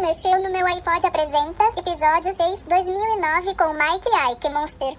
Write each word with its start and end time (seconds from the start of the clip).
Mexeu 0.00 0.40
no 0.40 0.50
meu 0.50 0.64
iPod 0.64 1.04
apresenta 1.04 1.64
episódio 1.76 2.34
6 2.36 2.64
2009 2.68 3.54
com 3.56 3.72
Mike 3.72 4.08
Ike 4.32 4.48
Monster. 4.50 4.96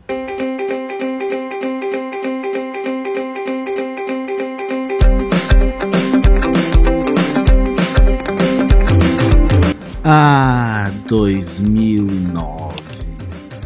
Ah, 10.04 10.91
2009. 11.07 12.75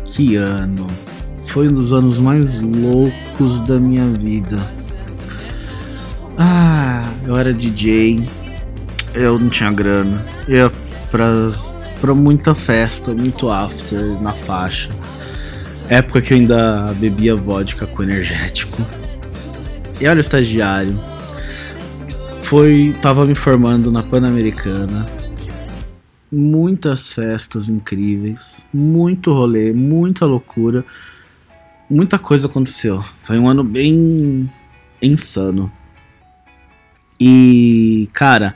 Que 0.06 0.36
ano. 0.36 0.86
Foi 1.48 1.68
um 1.68 1.74
dos 1.74 1.92
anos 1.92 2.20
mais 2.20 2.62
loucos 2.62 3.60
da 3.62 3.80
minha 3.80 4.06
vida. 4.06 4.60
Ah, 6.38 7.04
eu 7.26 7.36
era 7.36 7.52
DJ. 7.52 8.30
Eu 9.16 9.40
não 9.40 9.50
tinha 9.50 9.72
grana. 9.72 10.33
Pras, 11.14 11.88
pra 12.02 12.16
muita 12.16 12.56
festa, 12.56 13.14
muito 13.14 13.52
after 13.52 14.20
na 14.20 14.34
faixa. 14.34 14.90
Época 15.88 16.24
que 16.24 16.34
eu 16.34 16.38
ainda 16.40 16.92
bebia 16.96 17.36
vodka 17.36 17.86
com 17.86 18.02
energético. 18.02 18.82
E 20.02 20.08
olha 20.08 20.18
o 20.18 20.22
estagiário. 20.22 21.00
Foi. 22.42 22.96
Tava 23.00 23.28
me 23.28 23.36
formando 23.36 23.92
na 23.92 24.02
Pan-Americana 24.02 25.06
muitas 26.32 27.14
festas 27.14 27.70
incríveis, 27.70 28.68
muito 28.74 29.32
rolê, 29.32 29.72
muita 29.72 30.26
loucura, 30.26 30.84
muita 31.88 32.18
coisa 32.18 32.48
aconteceu. 32.48 33.06
Foi 33.24 33.38
um 33.38 33.48
ano 33.48 33.64
bem 33.64 34.50
insano. 35.00 35.72
E, 37.20 38.10
cara, 38.14 38.56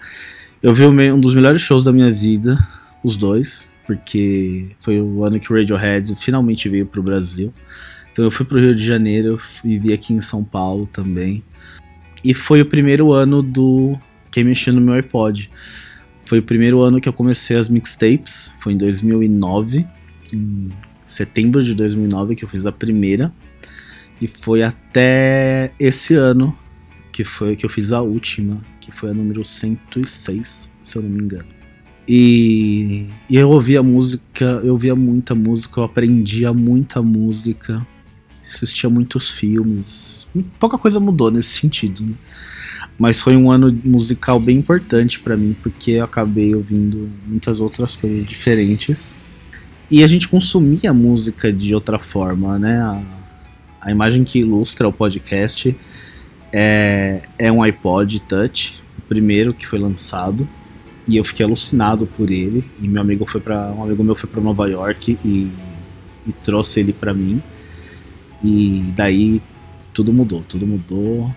eu 0.61 0.73
vi 0.73 0.85
um 0.85 1.19
dos 1.19 1.35
melhores 1.35 1.61
shows 1.61 1.83
da 1.83 1.93
minha 1.93 2.11
vida, 2.11 2.57
os 3.03 3.15
dois, 3.15 3.71
porque 3.85 4.69
foi 4.81 4.99
o 4.99 5.23
ano 5.23 5.39
que 5.39 5.51
o 5.51 5.55
Radiohead 5.55 6.15
finalmente 6.15 6.67
veio 6.67 6.85
pro 6.85 7.03
Brasil. 7.03 7.53
Então 8.11 8.25
eu 8.25 8.31
fui 8.31 8.45
pro 8.45 8.59
Rio 8.59 8.75
de 8.75 8.85
Janeiro 8.85 9.39
e 9.63 9.77
vi 9.77 9.93
aqui 9.93 10.13
em 10.13 10.21
São 10.21 10.43
Paulo 10.43 10.87
também. 10.87 11.43
E 12.23 12.33
foi 12.33 12.61
o 12.61 12.65
primeiro 12.65 13.13
ano 13.13 13.43
do 13.43 13.97
Quem 14.31 14.43
Mexeu 14.43 14.73
no 14.73 14.81
Meu 14.81 14.95
iPod. 14.95 15.49
Foi 16.25 16.39
o 16.39 16.43
primeiro 16.43 16.81
ano 16.81 16.99
que 16.99 17.07
eu 17.07 17.13
comecei 17.13 17.55
as 17.55 17.69
mixtapes, 17.69 18.53
foi 18.59 18.73
em 18.73 18.77
2009, 18.77 19.87
em 20.33 20.69
setembro 21.05 21.63
de 21.63 21.73
2009 21.73 22.35
que 22.35 22.43
eu 22.43 22.49
fiz 22.49 22.65
a 22.65 22.71
primeira. 22.71 23.31
E 24.19 24.27
foi 24.27 24.63
até 24.63 25.71
esse 25.79 26.15
ano 26.15 26.57
que 27.11 27.23
foi 27.23 27.55
que 27.55 27.65
eu 27.65 27.69
fiz 27.69 27.93
a 27.93 28.01
última, 28.01 28.59
que 28.87 28.97
foi 28.97 29.09
a 29.09 29.13
número 29.13 29.43
106, 29.43 30.71
se 30.81 30.97
eu 30.97 31.01
não 31.01 31.09
me 31.09 31.21
engano. 31.21 31.45
E, 32.07 33.07
e 33.29 33.35
eu 33.35 33.49
ouvia 33.49 33.83
música, 33.83 34.45
eu 34.63 34.71
ouvia 34.71 34.95
muita 34.95 35.35
música, 35.35 35.81
eu 35.81 35.83
aprendia 35.83 36.53
muita 36.53 37.01
música, 37.01 37.85
assistia 38.49 38.89
muitos 38.89 39.29
filmes. 39.29 40.25
Pouca 40.57 40.77
coisa 40.77 41.01
mudou 41.01 41.29
nesse 41.29 41.59
sentido, 41.59 42.01
né? 42.03 42.13
Mas 42.97 43.19
foi 43.19 43.35
um 43.35 43.51
ano 43.51 43.77
musical 43.83 44.39
bem 44.39 44.57
importante 44.57 45.19
para 45.19 45.35
mim, 45.35 45.55
porque 45.61 45.91
eu 45.91 46.05
acabei 46.05 46.55
ouvindo 46.55 47.09
muitas 47.27 47.59
outras 47.59 47.95
coisas 47.95 48.25
diferentes. 48.25 49.17
E 49.91 50.03
a 50.03 50.07
gente 50.07 50.29
consumia 50.29 50.93
música 50.93 51.51
de 51.51 51.75
outra 51.75 51.99
forma, 51.99 52.57
né? 52.57 52.79
A, 52.81 53.01
a 53.81 53.91
imagem 53.91 54.23
que 54.23 54.39
ilustra 54.39 54.87
o 54.87 54.93
podcast 54.93 55.75
é, 56.51 57.21
é 57.37 57.51
um 57.51 57.61
iPod 57.61 58.19
Touch, 58.21 58.81
o 58.97 59.01
primeiro 59.01 59.53
que 59.53 59.65
foi 59.67 59.79
lançado. 59.79 60.47
E 61.07 61.15
eu 61.15 61.23
fiquei 61.23 61.45
alucinado 61.45 62.05
por 62.05 62.29
ele. 62.29 62.63
E 62.81 62.87
meu 62.87 63.01
amigo 63.01 63.25
foi 63.25 63.39
para 63.39 63.71
um 63.71 63.83
amigo 63.83 64.03
meu 64.03 64.15
foi 64.15 64.29
para 64.29 64.41
Nova 64.41 64.67
York 64.67 65.17
e, 65.23 65.51
e 66.25 66.31
trouxe 66.43 66.81
ele 66.81 66.91
para 66.91 67.13
mim. 67.13 67.41
E 68.43 68.93
daí 68.95 69.41
tudo 69.93 70.11
mudou, 70.11 70.43
tudo 70.47 70.67
mudou 70.67 71.33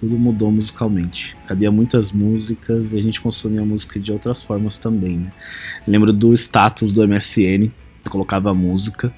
tudo 0.00 0.18
mudou 0.18 0.50
musicalmente. 0.50 1.36
Cabia 1.46 1.70
muitas 1.70 2.10
músicas 2.10 2.92
e 2.92 2.96
a 2.96 3.00
gente 3.00 3.20
consumia 3.20 3.62
música 3.62 4.00
de 4.00 4.10
outras 4.10 4.42
formas 4.42 4.78
também, 4.78 5.18
né? 5.18 5.30
Lembro 5.86 6.10
do 6.10 6.32
status 6.32 6.90
do 6.90 7.06
MSN, 7.06 7.70
colocava 8.08 8.54
música, 8.54 9.12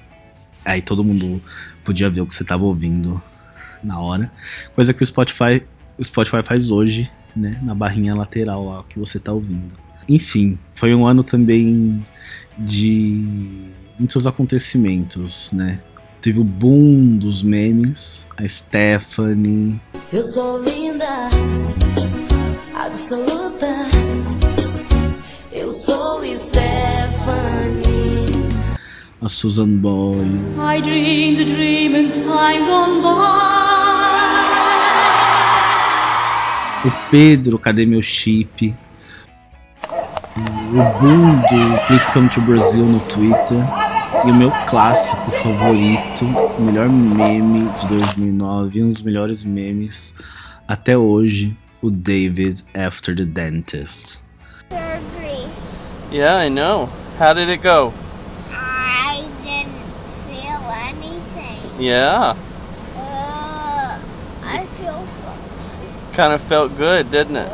aí 0.65 0.81
todo 0.81 1.03
mundo 1.03 1.41
podia 1.85 2.09
ver 2.09 2.19
o 2.19 2.27
que 2.27 2.35
você 2.35 2.43
estava 2.43 2.65
ouvindo 2.65 3.21
na 3.83 3.99
hora. 3.99 4.31
Coisa 4.75 4.93
que 4.93 5.03
o 5.03 5.05
Spotify, 5.05 5.63
o 5.97 6.03
Spotify 6.03 6.43
faz 6.43 6.71
hoje, 6.71 7.09
né? 7.35 7.59
Na 7.61 7.75
barrinha 7.75 8.15
lateral 8.15 8.65
lá, 8.65 8.79
o 8.79 8.83
que 8.83 8.99
você 8.99 9.17
está 9.17 9.31
ouvindo. 9.31 9.75
Enfim, 10.07 10.57
foi 10.75 10.93
um 10.93 11.05
ano 11.05 11.23
também 11.23 12.05
de 12.57 13.67
muitos 13.97 14.27
acontecimentos, 14.27 15.51
né? 15.51 15.79
Teve 16.21 16.39
o 16.39 16.43
boom 16.43 17.17
dos 17.17 17.43
memes, 17.43 18.27
a 18.37 18.47
Stephanie. 18.47 19.79
Eu 20.11 20.23
sou 20.23 20.61
linda, 20.63 21.29
absoluta. 22.75 23.67
Eu 25.51 25.71
sou 25.71 26.21
Stephanie. 26.37 27.93
A 29.21 29.29
Susan 29.29 29.77
Boyle. 29.77 30.25
I 30.59 30.81
dreamed 30.81 31.41
a 31.41 31.45
dream 31.45 31.95
in 31.95 32.09
time 32.09 32.65
gone 32.65 33.01
by. 33.01 33.72
O 36.85 36.91
Pedro, 37.09 37.57
cadê 37.57 37.85
meu 37.85 38.01
chip? 38.01 38.73
O 40.35 40.99
boom 40.99 41.35
do 41.41 41.85
Please 41.87 42.11
Come 42.11 42.27
to 42.29 42.41
Brazil 42.41 42.85
no 42.85 42.99
Twitter. 43.01 43.57
E 44.25 44.31
o 44.31 44.33
meu 44.35 44.51
clássico 44.67 45.31
favorito, 45.31 46.23
o 46.57 46.61
melhor 46.61 46.87
meme 46.89 47.67
de 47.79 47.87
2009, 47.87 48.83
um 48.83 48.89
dos 48.89 49.01
melhores 49.01 49.43
memes 49.43 50.13
até 50.67 50.97
hoje, 50.97 51.55
o 51.81 51.89
David 51.89 52.61
After 52.73 53.15
the 53.15 53.25
Dentist. 53.25 54.19
surgery. 54.69 55.45
Yeah, 56.11 56.45
I 56.45 56.49
know. 56.49 56.89
How 57.19 57.33
did 57.33 57.49
it 57.49 57.61
go? 57.63 57.91
I 58.51 59.23
didn't 59.43 59.73
feel 60.29 60.61
anything. 60.87 61.83
Yeah, 61.83 62.35
Uh, 62.95 63.97
I 64.45 64.59
feel 64.77 65.03
fine. 65.19 65.43
Kind 66.13 66.31
of 66.31 66.41
felt 66.41 66.77
good, 66.77 67.09
didn't 67.11 67.37
it? 67.37 67.49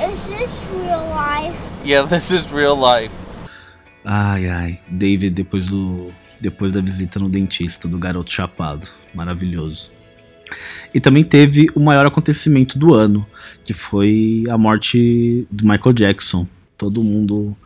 Is 0.00 0.28
this 0.28 0.68
real 0.72 1.04
life? 1.10 1.58
Yeah, 1.84 2.02
this 2.08 2.30
is 2.30 2.42
real 2.52 2.76
life. 2.76 3.12
Ai 4.04 4.48
ai, 4.48 4.80
David 4.88 5.34
depois 5.34 5.66
do 5.66 6.12
depois 6.40 6.70
da 6.70 6.80
visita 6.80 7.18
no 7.18 7.28
dentista 7.28 7.88
do 7.88 7.98
garoto 7.98 8.30
chapado, 8.30 8.86
maravilhoso. 9.12 9.90
E 10.94 11.00
também 11.00 11.24
teve 11.24 11.66
o 11.74 11.80
maior 11.80 12.06
acontecimento 12.06 12.78
do 12.78 12.94
ano, 12.94 13.26
que 13.64 13.74
foi 13.74 14.44
a 14.48 14.56
morte 14.56 15.46
do 15.50 15.66
Michael 15.66 15.92
Jackson. 15.92 16.46
Todo 16.76 17.02
mundo 17.02 17.56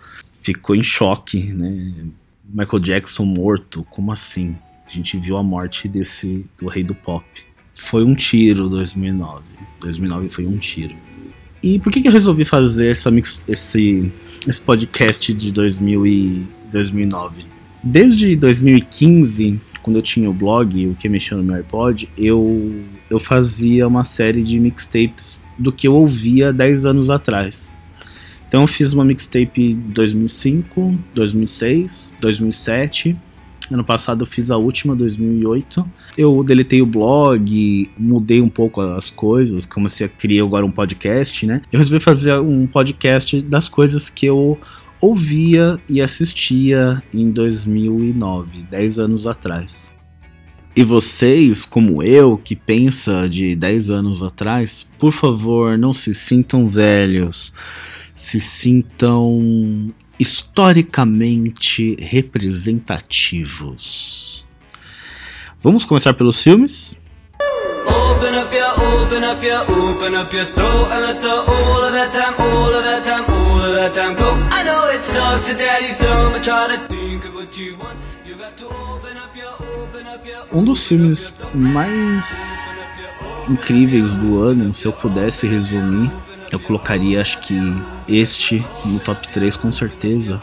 ficou 0.40 0.74
em 0.74 0.82
choque, 0.82 1.52
né? 1.52 1.92
Michael 2.44 2.80
Jackson 2.80 3.24
morto, 3.24 3.86
como 3.90 4.10
assim? 4.10 4.56
A 4.86 4.90
gente 4.90 5.16
viu 5.18 5.36
a 5.36 5.42
morte 5.42 5.86
desse 5.86 6.44
do 6.58 6.66
rei 6.66 6.82
do 6.82 6.94
pop. 6.94 7.24
Foi 7.74 8.04
um 8.04 8.14
tiro 8.14 8.68
2009. 8.68 9.42
2009 9.80 10.28
foi 10.28 10.46
um 10.46 10.56
tiro. 10.56 10.94
E 11.62 11.78
por 11.78 11.92
que, 11.92 12.00
que 12.00 12.08
eu 12.08 12.12
resolvi 12.12 12.44
fazer 12.44 12.90
essa 12.90 13.10
mix, 13.10 13.44
esse, 13.48 14.10
esse 14.46 14.60
podcast 14.60 15.32
de 15.32 15.52
2000 15.52 16.06
e 16.06 16.46
2009? 16.72 17.44
Desde 17.82 18.34
2015, 18.36 19.60
quando 19.82 19.96
eu 19.96 20.02
tinha 20.02 20.28
o 20.28 20.32
blog, 20.32 20.86
o 20.88 20.94
que 20.94 21.08
mexeu 21.08 21.38
no 21.38 21.44
meu 21.44 21.56
iPod, 21.56 22.08
eu, 22.16 22.84
eu 23.10 23.20
fazia 23.20 23.86
uma 23.86 24.04
série 24.04 24.42
de 24.42 24.58
mixtapes 24.58 25.44
do 25.58 25.72
que 25.72 25.86
eu 25.86 25.94
ouvia 25.94 26.52
10 26.52 26.86
anos 26.86 27.10
atrás. 27.10 27.76
Então 28.48 28.62
eu 28.62 28.68
fiz 28.68 28.92
uma 28.92 29.04
mixtape 29.04 29.74
2005, 29.74 30.98
2006, 31.14 32.12
2007. 32.20 33.16
Ano 33.72 33.84
passado 33.84 34.22
eu 34.22 34.26
fiz 34.26 34.50
a 34.50 34.56
última, 34.56 34.94
2008. 34.94 35.88
Eu 36.16 36.44
deletei 36.44 36.82
o 36.82 36.86
blog, 36.86 37.90
mudei 37.98 38.40
um 38.40 38.48
pouco 38.48 38.80
as 38.80 39.08
coisas, 39.08 39.64
comecei 39.64 40.06
a 40.06 40.08
criar 40.08 40.44
agora 40.44 40.66
um 40.66 40.70
podcast, 40.70 41.46
né? 41.46 41.62
Eu 41.72 41.78
resolvi 41.78 42.04
fazer 42.04 42.38
um 42.38 42.66
podcast 42.66 43.40
das 43.40 43.68
coisas 43.68 44.10
que 44.10 44.26
eu 44.26 44.58
ouvia 45.00 45.80
e 45.88 46.00
assistia 46.00 47.02
em 47.12 47.30
2009, 47.30 48.62
10 48.70 48.98
anos 48.98 49.26
atrás. 49.26 49.92
E 50.74 50.84
vocês, 50.84 51.64
como 51.64 52.02
eu, 52.02 52.38
que 52.38 52.56
pensa 52.56 53.28
de 53.28 53.54
10 53.54 53.90
anos 53.90 54.22
atrás, 54.22 54.88
por 54.98 55.12
favor, 55.12 55.76
não 55.76 55.92
se 55.92 56.14
sintam 56.14 56.66
velhos, 56.66 57.52
se 58.14 58.40
sintam 58.40 59.88
historicamente 60.18 61.96
representativos. 62.00 64.44
Vamos 65.62 65.84
começar 65.84 66.14
pelos 66.14 66.42
filmes? 66.42 66.98
Open 67.86 68.34
up 68.34 68.54
your, 68.54 68.70
open 69.02 69.22
up 69.24 69.44
your, 69.44 69.60
open 69.70 70.14
up 70.14 70.32
your 70.32 70.46
throat 70.46 70.90
and 70.92 71.00
let 71.06 71.20
the 71.20 71.28
all 71.28 71.84
of 71.84 71.92
that 71.92 72.12
time, 72.12 72.34
all 72.38 72.72
of 72.74 72.84
that 72.84 73.02
time, 73.04 73.24
all 73.28 73.60
of 73.60 73.74
that 73.74 73.92
time 73.92 74.14
go. 74.14 74.34
I 74.50 74.62
know 74.62 74.88
it 74.90 75.04
sucks 75.04 75.48
that 75.48 75.58
daddy's 75.58 75.98
dumb 75.98 76.34
and 76.34 76.42
trying 76.44 76.78
to 76.78 76.86
think 76.88 77.24
of 77.24 77.34
what 77.34 77.56
you 77.58 77.76
want. 77.78 77.98
You 78.24 78.36
got 78.36 78.56
to 78.58 78.66
open 78.66 79.16
up 79.16 79.34
your, 79.36 79.52
open 79.82 80.06
up 80.06 80.24
your. 80.24 80.44
Um 80.52 80.64
dos 80.64 80.86
filmes 80.86 81.34
mais 81.54 82.26
incríveis 83.48 84.12
do 84.12 84.42
ano, 84.42 84.72
se 84.72 84.86
eu 84.86 84.92
pudesse 84.92 85.46
resumir, 85.46 86.10
eu 86.50 86.58
colocaria 86.60 87.20
acho 87.20 87.40
que 87.40 87.54
este 88.08 88.64
no 88.84 88.98
top 89.00 89.28
3 89.28 89.56
com 89.56 89.72
certeza, 89.72 90.40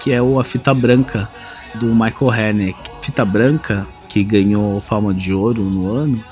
que 0.00 0.12
é 0.12 0.20
o 0.20 0.38
A 0.38 0.44
Fita 0.44 0.74
Branca 0.74 1.28
do 1.74 1.86
Michael 1.86 2.30
Haneke. 2.30 2.90
Fita 3.02 3.24
Branca, 3.24 3.86
que 4.08 4.22
ganhou 4.22 4.80
Palma 4.82 5.12
de 5.12 5.32
Ouro 5.32 5.62
no 5.62 5.92
ano, 5.92 6.22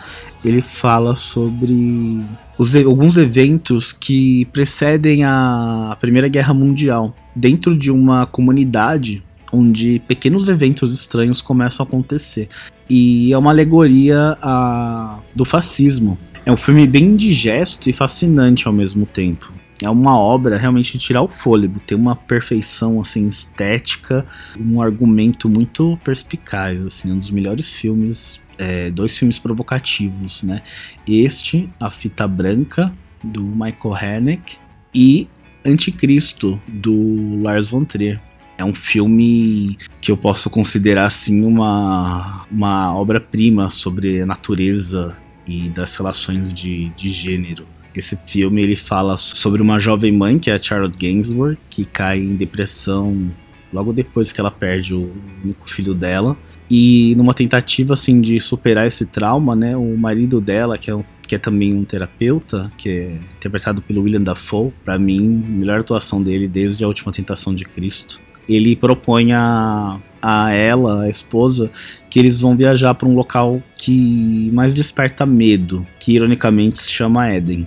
ele 0.45 0.63
fala 0.63 1.15
sobre 1.15 2.21
os, 2.59 2.75
alguns 2.75 3.17
eventos 3.17 3.93
que 3.93 4.45
precedem 4.47 5.25
a 5.25 5.97
Primeira 6.01 6.29
Guerra 6.29 6.53
Mundial 6.53 7.15
dentro 7.35 7.77
de 7.77 7.91
uma 7.91 8.27
comunidade 8.27 9.23
onde 9.53 10.01
pequenos 10.09 10.49
eventos 10.49 10.95
estranhos 10.95 11.43
começam 11.43 11.85
a 11.85 11.87
acontecer. 11.87 12.49
E 12.89 13.33
é 13.33 13.39
uma 13.39 13.51
alegoria 13.51 14.37
a, 14.41 15.19
do 15.35 15.45
fascismo. 15.45 16.19
É 16.45 16.51
um 16.51 16.57
filme 16.57 16.87
bem 16.87 17.05
indigesto 17.05 17.89
e 17.89 17.93
fascinante 17.93 18.67
ao 18.67 18.73
mesmo 18.73 19.07
tempo. 19.07 19.53
É 19.83 19.91
uma 19.91 20.17
obra 20.17 20.57
realmente 20.57 20.93
de 20.93 20.99
tirar 21.01 21.23
o 21.23 21.29
fôlego, 21.29 21.81
tem 21.81 21.99
uma 21.99 22.15
perfeição 22.15 23.01
assim 23.01 23.27
estética, 23.27 24.25
um 24.57 24.81
argumento 24.81 25.49
muito 25.49 25.99
perspicaz, 26.05 26.85
assim, 26.85 27.11
um 27.11 27.19
dos 27.19 27.33
melhores 27.33 27.69
filmes, 27.69 28.41
é, 28.57 28.91
dois 28.91 29.19
filmes 29.19 29.41
provocativos, 29.41 30.45
né? 30.45 30.63
Este, 31.07 31.69
A 31.81 31.91
Fita 31.91 32.29
Branca 32.29 32.93
do 33.25 33.43
Michael 33.43 33.95
Haneke 33.95 34.57
e 34.95 35.29
Anticristo 35.65 36.61
do 36.69 37.41
Lars 37.43 37.69
von 37.69 37.81
Trier. 37.81 38.21
É 38.57 38.65
um 38.65 38.75
filme 38.75 39.77
que 40.01 40.13
eu 40.13 40.17
posso 40.17 40.49
considerar 40.49 41.07
assim 41.07 41.45
uma, 41.45 42.47
uma 42.49 42.95
obra-prima 42.95 43.69
sobre 43.69 44.23
a 44.23 44.27
natureza 44.27 45.17
e 45.45 45.69
das 45.71 45.97
relações 45.97 46.53
de, 46.53 46.91
de 46.91 47.11
gênero. 47.11 47.67
Esse 47.95 48.17
filme 48.27 48.63
ele 48.63 48.77
fala 48.77 49.17
sobre 49.17 49.61
uma 49.61 49.79
jovem 49.79 50.13
mãe, 50.13 50.39
que 50.39 50.51
é 50.51 50.55
a 50.55 50.63
Charlotte 50.63 50.97
Gainsbourg, 50.97 51.59
que 51.69 51.85
cai 51.85 52.19
em 52.19 52.37
depressão 52.37 53.31
logo 53.73 53.93
depois 53.93 54.33
que 54.33 54.41
ela 54.41 54.51
perde 54.51 54.95
o 54.95 55.13
único 55.43 55.69
filho 55.71 55.95
dela. 55.95 56.37
E 56.71 57.15
numa 57.17 57.35
tentativa 57.35 57.95
assim 57.95 58.21
de 58.21 58.39
superar 58.41 58.87
esse 58.87 59.05
trauma, 59.05 59.55
né, 59.55 59.77
o 59.77 59.97
marido 59.97 60.41
dela, 60.41 60.79
que 60.79 60.91
é, 60.91 61.05
que 61.27 61.35
é 61.35 61.39
também 61.39 61.75
um 61.75 61.85
terapeuta, 61.85 62.73
que 62.79 62.89
é 62.89 63.19
interpretado 63.37 63.83
pelo 63.83 64.03
William 64.03 64.23
Dafoe, 64.23 64.73
para 64.85 64.99
mim, 64.99 65.21
melhor 65.21 65.81
atuação 65.81 66.23
dele 66.23 66.49
desde 66.49 66.83
a 66.83 66.89
Última 66.89 67.13
Tentação 67.13 67.55
de 67.55 67.65
Cristo. 67.65 68.21
Ele 68.49 68.75
propõe 68.75 69.33
a 69.33 70.01
a 70.23 70.53
ela, 70.53 71.03
a 71.03 71.09
esposa, 71.09 71.69
que 72.09 72.17
eles 72.17 72.41
vão 72.41 72.57
viajar 72.57 72.95
para 72.95 73.09
um 73.09 73.15
local 73.15 73.61
que 73.77 74.49
mais 74.53 74.73
desperta 74.73 75.27
medo, 75.27 75.85
que 75.99 76.13
ironicamente 76.13 76.81
se 76.81 76.89
chama 76.89 77.29
Éden. 77.29 77.67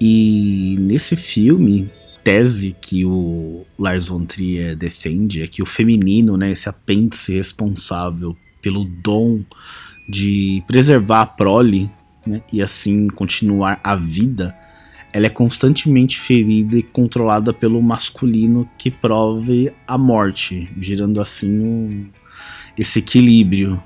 E 0.00 0.76
nesse 0.78 1.14
filme, 1.14 1.90
tese 2.24 2.74
que 2.80 3.04
o 3.04 3.66
Lars 3.78 4.06
von 4.06 4.24
Trier 4.24 4.76
defende 4.76 5.42
é 5.42 5.46
que 5.46 5.62
o 5.62 5.66
feminino, 5.66 6.36
né, 6.36 6.50
esse 6.50 6.68
apêndice 6.68 7.34
responsável 7.34 8.36
pelo 8.62 8.84
dom 8.84 9.42
de 10.08 10.62
preservar 10.66 11.22
a 11.22 11.26
prole 11.26 11.90
né, 12.26 12.42
e 12.52 12.62
assim 12.62 13.08
continuar 13.08 13.80
a 13.82 13.94
vida, 13.94 14.56
ela 15.12 15.26
é 15.26 15.30
constantemente 15.30 16.18
ferida 16.18 16.76
e 16.76 16.82
controlada 16.82 17.52
pelo 17.52 17.82
masculino 17.82 18.68
que 18.78 18.90
prove 18.90 19.72
a 19.86 19.98
morte, 19.98 20.70
gerando 20.80 21.20
assim 21.20 21.50
um, 21.50 22.06
esse 22.78 23.00
equilíbrio. 23.00 23.82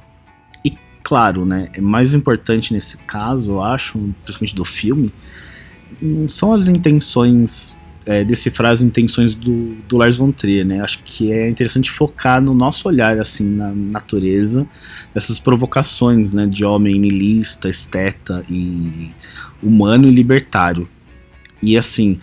E 0.64 0.76
claro, 1.02 1.44
né, 1.44 1.70
é 1.72 1.80
mais 1.80 2.14
importante 2.14 2.72
nesse 2.72 2.98
caso, 2.98 3.52
eu 3.52 3.62
acho, 3.62 3.98
principalmente 4.24 4.54
do 4.54 4.64
filme, 4.64 5.10
não 6.00 6.28
são 6.28 6.52
as 6.52 6.68
intenções, 6.68 7.78
é, 8.06 8.24
decifrar 8.24 8.72
as 8.72 8.82
intenções 8.82 9.34
do, 9.34 9.74
do 9.88 9.96
Lars 9.96 10.16
von 10.16 10.30
Trier, 10.30 10.64
né? 10.64 10.80
Acho 10.80 11.02
que 11.02 11.32
é 11.32 11.48
interessante 11.48 11.90
focar 11.90 12.42
no 12.42 12.54
nosso 12.54 12.88
olhar, 12.88 13.18
assim, 13.18 13.44
na 13.44 13.72
natureza, 13.72 14.66
dessas 15.12 15.38
provocações, 15.38 16.32
né? 16.32 16.46
De 16.46 16.64
homem 16.64 16.98
nihilista, 16.98 17.68
esteta 17.68 18.44
e 18.50 19.10
humano 19.62 20.06
e 20.06 20.10
libertário. 20.10 20.88
E 21.62 21.78
assim, 21.78 22.18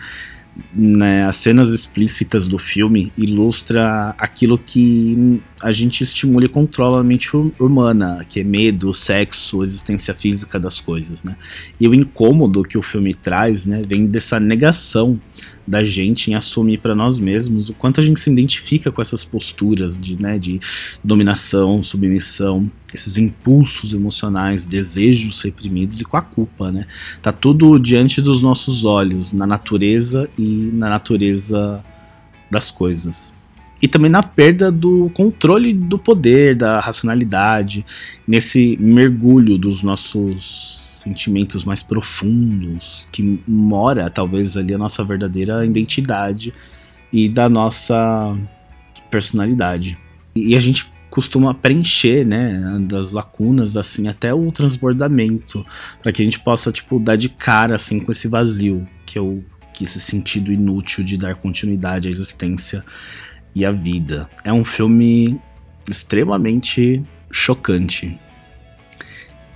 né, 0.74 1.24
as 1.24 1.36
cenas 1.36 1.72
explícitas 1.72 2.46
do 2.46 2.58
filme 2.58 3.12
ilustra 3.16 4.14
aquilo 4.18 4.58
que 4.58 5.40
a 5.62 5.72
gente 5.72 6.02
estimula 6.02 6.44
e 6.44 6.48
controla 6.48 7.00
a 7.00 7.04
mente 7.04 7.34
humana, 7.58 8.26
que 8.28 8.40
é 8.40 8.44
medo, 8.44 8.92
sexo, 8.92 9.62
existência 9.62 10.12
física 10.12 10.58
das 10.58 10.78
coisas, 10.78 11.24
né? 11.24 11.36
E 11.80 11.88
o 11.88 11.94
incômodo 11.94 12.64
que 12.64 12.76
o 12.76 12.82
filme 12.82 13.14
traz, 13.14 13.64
né, 13.64 13.82
vem 13.86 14.06
dessa 14.06 14.38
negação 14.38 15.18
da 15.72 15.82
gente 15.82 16.30
em 16.30 16.34
assumir 16.34 16.76
para 16.76 16.94
nós 16.94 17.18
mesmos 17.18 17.70
o 17.70 17.72
quanto 17.72 17.98
a 17.98 18.04
gente 18.04 18.20
se 18.20 18.30
identifica 18.30 18.92
com 18.92 19.00
essas 19.00 19.24
posturas 19.24 19.98
de, 19.98 20.20
né, 20.20 20.38
de 20.38 20.60
dominação, 21.02 21.82
submissão, 21.82 22.70
esses 22.92 23.16
impulsos 23.16 23.94
emocionais, 23.94 24.66
desejos 24.66 25.40
reprimidos 25.40 25.98
e 25.98 26.04
com 26.04 26.18
a 26.18 26.20
culpa, 26.20 26.70
né? 26.70 26.86
Tá 27.22 27.32
tudo 27.32 27.78
diante 27.78 28.20
dos 28.20 28.42
nossos 28.42 28.84
olhos, 28.84 29.32
na 29.32 29.46
natureza 29.46 30.28
e 30.38 30.68
na 30.74 30.90
natureza 30.90 31.82
das 32.50 32.70
coisas. 32.70 33.32
E 33.80 33.88
também 33.88 34.10
na 34.10 34.22
perda 34.22 34.70
do 34.70 35.10
controle 35.14 35.72
do 35.72 35.98
poder, 35.98 36.54
da 36.54 36.80
racionalidade, 36.80 37.82
nesse 38.28 38.76
mergulho 38.78 39.56
dos 39.56 39.82
nossos 39.82 40.81
sentimentos 41.02 41.64
mais 41.64 41.82
profundos, 41.82 43.08
que 43.12 43.40
mora 43.46 44.08
talvez 44.08 44.56
ali 44.56 44.72
a 44.72 44.78
nossa 44.78 45.04
verdadeira 45.04 45.64
identidade 45.64 46.52
e 47.12 47.28
da 47.28 47.48
nossa 47.48 48.36
personalidade. 49.10 49.98
E 50.34 50.56
a 50.56 50.60
gente 50.60 50.90
costuma 51.10 51.52
preencher, 51.52 52.24
né, 52.24 52.78
das 52.88 53.12
lacunas 53.12 53.76
assim 53.76 54.08
até 54.08 54.32
o 54.32 54.50
transbordamento, 54.50 55.64
para 56.02 56.10
que 56.10 56.22
a 56.22 56.24
gente 56.24 56.40
possa 56.40 56.72
tipo 56.72 56.98
dar 56.98 57.16
de 57.16 57.28
cara 57.28 57.74
assim 57.74 58.00
com 58.00 58.10
esse 58.10 58.28
vazio, 58.28 58.86
que 59.04 59.18
é 59.18 59.20
o 59.20 59.42
que 59.74 59.84
esse 59.84 60.00
sentido 60.00 60.52
inútil 60.52 61.02
de 61.04 61.16
dar 61.16 61.34
continuidade 61.34 62.08
à 62.08 62.10
existência 62.10 62.84
e 63.54 63.64
à 63.64 63.72
vida. 63.72 64.28
É 64.44 64.52
um 64.52 64.64
filme 64.64 65.38
extremamente 65.88 67.02
chocante. 67.30 68.18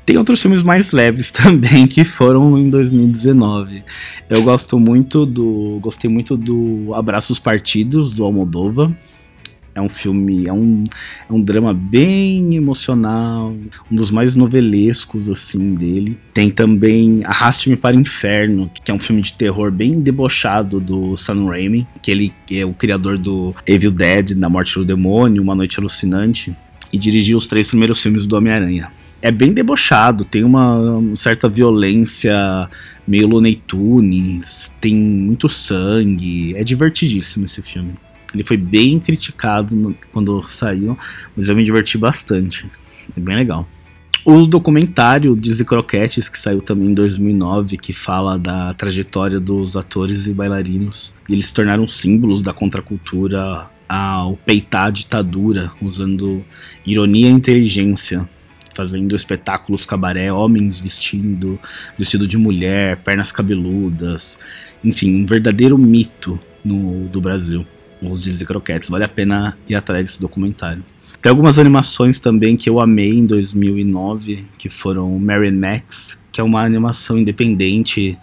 Tem 0.06 0.16
outros 0.16 0.40
filmes 0.40 0.62
mais 0.62 0.92
leves 0.92 1.32
também 1.34 1.88
que 1.88 2.04
foram 2.04 2.56
em 2.56 2.70
2019. 2.70 3.82
Eu 4.30 4.44
gosto 4.44 4.78
muito 4.78 5.26
do. 5.26 5.80
Gostei 5.82 6.08
muito 6.08 6.36
do 6.36 6.94
Abraços 6.94 7.40
Partidos, 7.40 8.14
do 8.14 8.22
Almodova. 8.22 8.96
É 9.75 9.80
um 9.80 9.90
filme, 9.90 10.46
é 10.46 10.52
um, 10.52 10.84
é 11.28 11.32
um 11.32 11.42
drama 11.42 11.75
bem 11.75 12.54
emocional, 12.54 13.54
um 13.90 13.94
dos 13.94 14.10
mais 14.10 14.34
novelescos, 14.34 15.28
assim, 15.28 15.75
dele. 15.75 16.16
Tem 16.32 16.48
também 16.48 17.22
Arraste-me 17.26 17.76
para 17.76 17.94
o 17.94 18.00
Inferno, 18.00 18.70
que 18.82 18.90
é 18.90 18.94
um 18.94 18.98
filme 18.98 19.20
de 19.20 19.34
terror 19.34 19.70
bem 19.70 20.00
debochado 20.00 20.80
do 20.80 21.14
Sam 21.14 21.44
Raimi, 21.44 21.86
que 22.00 22.10
ele 22.10 22.32
é 22.50 22.64
o 22.64 22.72
criador 22.72 23.18
do 23.18 23.54
Evil 23.66 23.90
Dead, 23.90 24.30
Na 24.30 24.48
Morte 24.48 24.78
do 24.78 24.84
Demônio, 24.84 25.42
Uma 25.42 25.54
Noite 25.54 25.78
Alucinante, 25.78 26.56
e 26.90 26.96
dirigiu 26.96 27.36
os 27.36 27.46
três 27.46 27.66
primeiros 27.66 28.00
filmes 28.00 28.25
do 28.25 28.34
Homem-Aranha 28.34 28.90
é 29.26 29.33
bem 29.33 29.52
debochado, 29.52 30.25
tem 30.25 30.45
uma 30.45 31.02
certa 31.16 31.49
violência 31.49 32.71
meio 33.04 33.26
Looney 33.26 33.56
Tunes, 33.56 34.73
tem 34.80 34.95
muito 34.95 35.49
sangue, 35.49 36.54
é 36.54 36.62
divertidíssimo 36.62 37.45
esse 37.45 37.61
filme. 37.61 37.95
Ele 38.33 38.45
foi 38.45 38.56
bem 38.56 39.00
criticado 39.00 39.75
no, 39.75 39.97
quando 40.12 40.47
saiu, 40.47 40.97
mas 41.37 41.49
eu 41.49 41.56
me 41.56 41.64
diverti 41.64 41.99
bastante. 41.99 42.66
É 43.16 43.21
bem 43.21 43.35
legal. 43.35 43.66
O 44.25 44.47
documentário 44.47 45.35
Dizzy 45.35 45.64
Croquetes, 45.64 46.28
que 46.28 46.38
saiu 46.38 46.61
também 46.61 46.90
em 46.90 46.95
2009, 46.95 47.78
que 47.78 47.92
fala 47.92 48.38
da 48.38 48.75
trajetória 48.75 49.40
dos 49.40 49.76
atores 49.76 50.28
e 50.28 50.33
bailarinos. 50.33 51.12
Eles 51.28 51.47
se 51.47 51.54
tornaram 51.54 51.88
símbolos 51.88 52.42
da 52.42 52.52
contracultura 52.52 53.66
ao 53.88 54.37
peitar 54.37 54.87
a 54.87 54.90
ditadura, 54.90 55.73
usando 55.83 56.45
ironia 56.85 57.28
e 57.28 57.33
inteligência 57.33 58.28
fazendo 58.76 59.16
espetáculos 59.16 59.87
cabaré, 59.87 60.33
homens 60.33 60.78
vestindo 60.78 61.59
vestido 61.99 62.28
de 62.28 62.37
mulher, 62.37 62.99
pernas 62.99 63.33
cabeludas, 63.33 64.38
enfim, 64.85 65.23
um 65.23 65.26
verdadeiro 65.26 65.78
mito 65.78 66.38
no, 66.64 67.09
do 67.09 67.21
Brasil. 67.21 67.66
Os 68.02 68.23
Disney 68.23 68.47
Croquetes, 68.47 68.90
vale 68.90 69.04
a 69.04 69.09
pena 69.09 69.56
ir 69.66 69.75
atrás 69.75 70.04
desse 70.04 70.21
documentário. 70.21 70.85
Tem 71.23 71.30
algumas 71.30 71.59
animações 71.59 72.21
também 72.21 72.56
que 72.56 72.68
eu 72.68 72.78
amei 72.78 73.11
em 73.11 73.25
2009, 73.25 74.45
que 74.59 74.68
foram 74.68 75.18
Mary 75.18 75.50
Max, 75.50 76.23
que 76.30 76.40
é 76.40 76.45
uma 76.45 76.62
animação 76.62 77.16
independente 77.16 78.18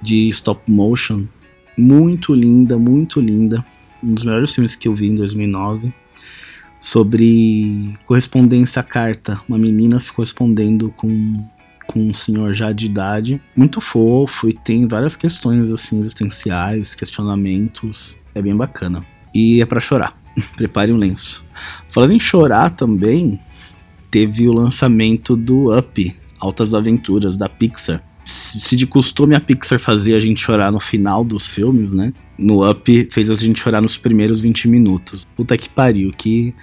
de 0.00 0.28
stop 0.28 0.70
motion, 0.70 1.24
muito 1.76 2.32
linda, 2.32 2.78
muito 2.78 3.20
linda 3.20 3.64
um 4.02 4.14
dos 4.14 4.24
melhores 4.24 4.54
filmes 4.54 4.76
que 4.76 4.88
eu 4.88 4.94
vi 4.94 5.08
em 5.08 5.14
2009 5.14 5.92
sobre 6.80 7.96
correspondência 8.06 8.80
à 8.80 8.82
carta. 8.82 9.40
Uma 9.48 9.58
menina 9.58 9.98
se 10.00 10.12
correspondendo 10.12 10.92
com, 10.96 11.44
com 11.86 12.00
um 12.00 12.14
senhor 12.14 12.54
já 12.54 12.72
de 12.72 12.86
idade. 12.86 13.40
Muito 13.56 13.80
fofo 13.80 14.48
e 14.48 14.52
tem 14.52 14.86
várias 14.86 15.16
questões 15.16 15.70
assim 15.70 15.98
existenciais, 15.98 16.94
questionamentos. 16.94 18.16
É 18.34 18.42
bem 18.42 18.56
bacana. 18.56 19.00
E 19.34 19.60
é 19.60 19.66
para 19.66 19.80
chorar. 19.80 20.16
Prepare 20.56 20.92
um 20.92 20.96
lenço. 20.96 21.44
Falando 21.88 22.12
em 22.12 22.20
chorar 22.20 22.70
também, 22.70 23.40
teve 24.10 24.48
o 24.48 24.52
lançamento 24.52 25.36
do 25.36 25.76
Up, 25.76 26.14
Altas 26.38 26.74
Aventuras 26.74 27.36
da 27.36 27.48
Pixar. 27.48 28.02
Se 28.24 28.74
de 28.74 28.86
costume 28.86 29.34
a 29.34 29.40
Pixar 29.40 29.78
fazia 29.78 30.16
a 30.16 30.20
gente 30.20 30.40
chorar 30.40 30.72
no 30.72 30.80
final 30.80 31.24
dos 31.24 31.46
filmes, 31.46 31.92
né? 31.92 32.12
No 32.38 32.68
Up 32.68 33.08
fez 33.10 33.30
a 33.30 33.34
gente 33.34 33.60
chorar 33.60 33.80
nos 33.80 33.96
primeiros 33.96 34.40
20 34.40 34.68
minutos. 34.68 35.26
Puta 35.36 35.56
que 35.56 35.68
pariu, 35.68 36.10
que 36.16 36.54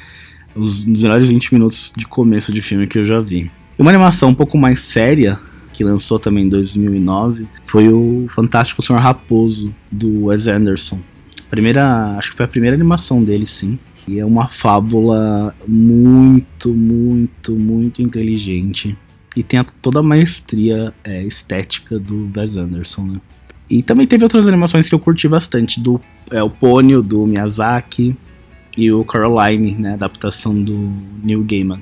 os 0.55 0.85
melhores 0.85 1.27
20 1.27 1.53
minutos 1.53 1.91
de 1.95 2.05
começo 2.05 2.51
de 2.51 2.61
filme 2.61 2.87
que 2.87 2.99
eu 2.99 3.05
já 3.05 3.19
vi. 3.19 3.49
Uma 3.77 3.89
animação 3.89 4.29
um 4.29 4.35
pouco 4.35 4.57
mais 4.57 4.81
séria, 4.81 5.39
que 5.73 5.83
lançou 5.83 6.19
também 6.19 6.45
em 6.45 6.49
2009, 6.49 7.47
foi 7.65 7.89
o 7.89 8.27
Fantástico 8.29 8.81
Senhor 8.81 8.99
Raposo, 8.99 9.73
do 9.91 10.25
Wes 10.25 10.47
Anderson. 10.47 10.99
Primeira, 11.49 12.15
acho 12.17 12.31
que 12.31 12.37
foi 12.37 12.45
a 12.45 12.49
primeira 12.49 12.75
animação 12.75 13.23
dele, 13.23 13.47
sim. 13.47 13.79
E 14.07 14.19
é 14.19 14.25
uma 14.25 14.47
fábula 14.47 15.55
muito, 15.67 16.73
muito, 16.73 17.55
muito 17.55 18.01
inteligente. 18.01 18.95
E 19.35 19.41
tem 19.41 19.59
a, 19.59 19.63
toda 19.63 19.99
a 19.99 20.03
maestria 20.03 20.93
é, 21.03 21.23
estética 21.23 21.97
do 21.97 22.29
Wes 22.35 22.57
Anderson, 22.57 23.03
né? 23.03 23.21
E 23.69 23.81
também 23.81 24.05
teve 24.05 24.23
outras 24.23 24.47
animações 24.47 24.89
que 24.89 24.95
eu 24.95 24.99
curti 24.99 25.27
bastante, 25.27 25.79
do 25.79 25.99
é, 26.31 26.43
o 26.43 26.49
Pônio, 26.49 27.01
do 27.01 27.25
Miyazaki, 27.25 28.15
e 28.77 28.91
o 28.91 29.03
Coraline, 29.03 29.73
né, 29.73 29.93
adaptação 29.93 30.59
do 30.59 30.91
Neil 31.23 31.43
Gaiman. 31.43 31.81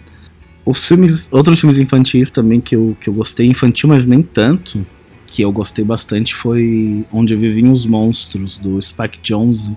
Os 0.65 0.85
filmes, 0.85 1.27
outros 1.31 1.59
filmes 1.59 1.79
infantis 1.79 2.29
também 2.29 2.61
que 2.61 2.75
eu, 2.75 2.95
que 2.99 3.09
eu 3.09 3.13
gostei, 3.13 3.47
infantil, 3.47 3.89
mas 3.89 4.05
nem 4.05 4.21
tanto, 4.21 4.85
que 5.25 5.41
eu 5.41 5.51
gostei 5.51 5.83
bastante 5.83 6.35
foi 6.35 7.05
Onde 7.11 7.35
Viviam 7.35 7.71
os 7.71 7.85
Monstros, 7.85 8.57
do 8.57 8.79
Spike 8.81 9.19
Jonze, 9.23 9.75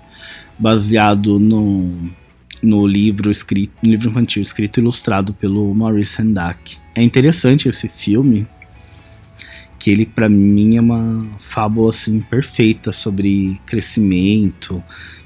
baseado 0.59 1.39
no, 1.39 1.95
no 2.63 2.87
livro 2.87 3.31
escrito, 3.31 3.73
no 3.83 3.91
livro 3.91 4.11
infantil 4.11 4.43
escrito 4.43 4.79
e 4.79 4.81
ilustrado 4.81 5.33
pelo 5.33 5.73
Maurice 5.75 6.17
Sendak. 6.17 6.77
É 6.95 7.03
interessante 7.03 7.69
esse 7.69 7.89
filme, 7.89 8.47
que 9.85 9.91
ele 9.91 10.07
para 10.07 10.31
mim 10.31 10.79
é 10.79 10.81
uma 10.81 11.27
fábula 11.41 11.91
assim 11.91 12.19
perfeita 12.19 12.91
sobre 12.91 13.61
crescimento, 13.67 14.83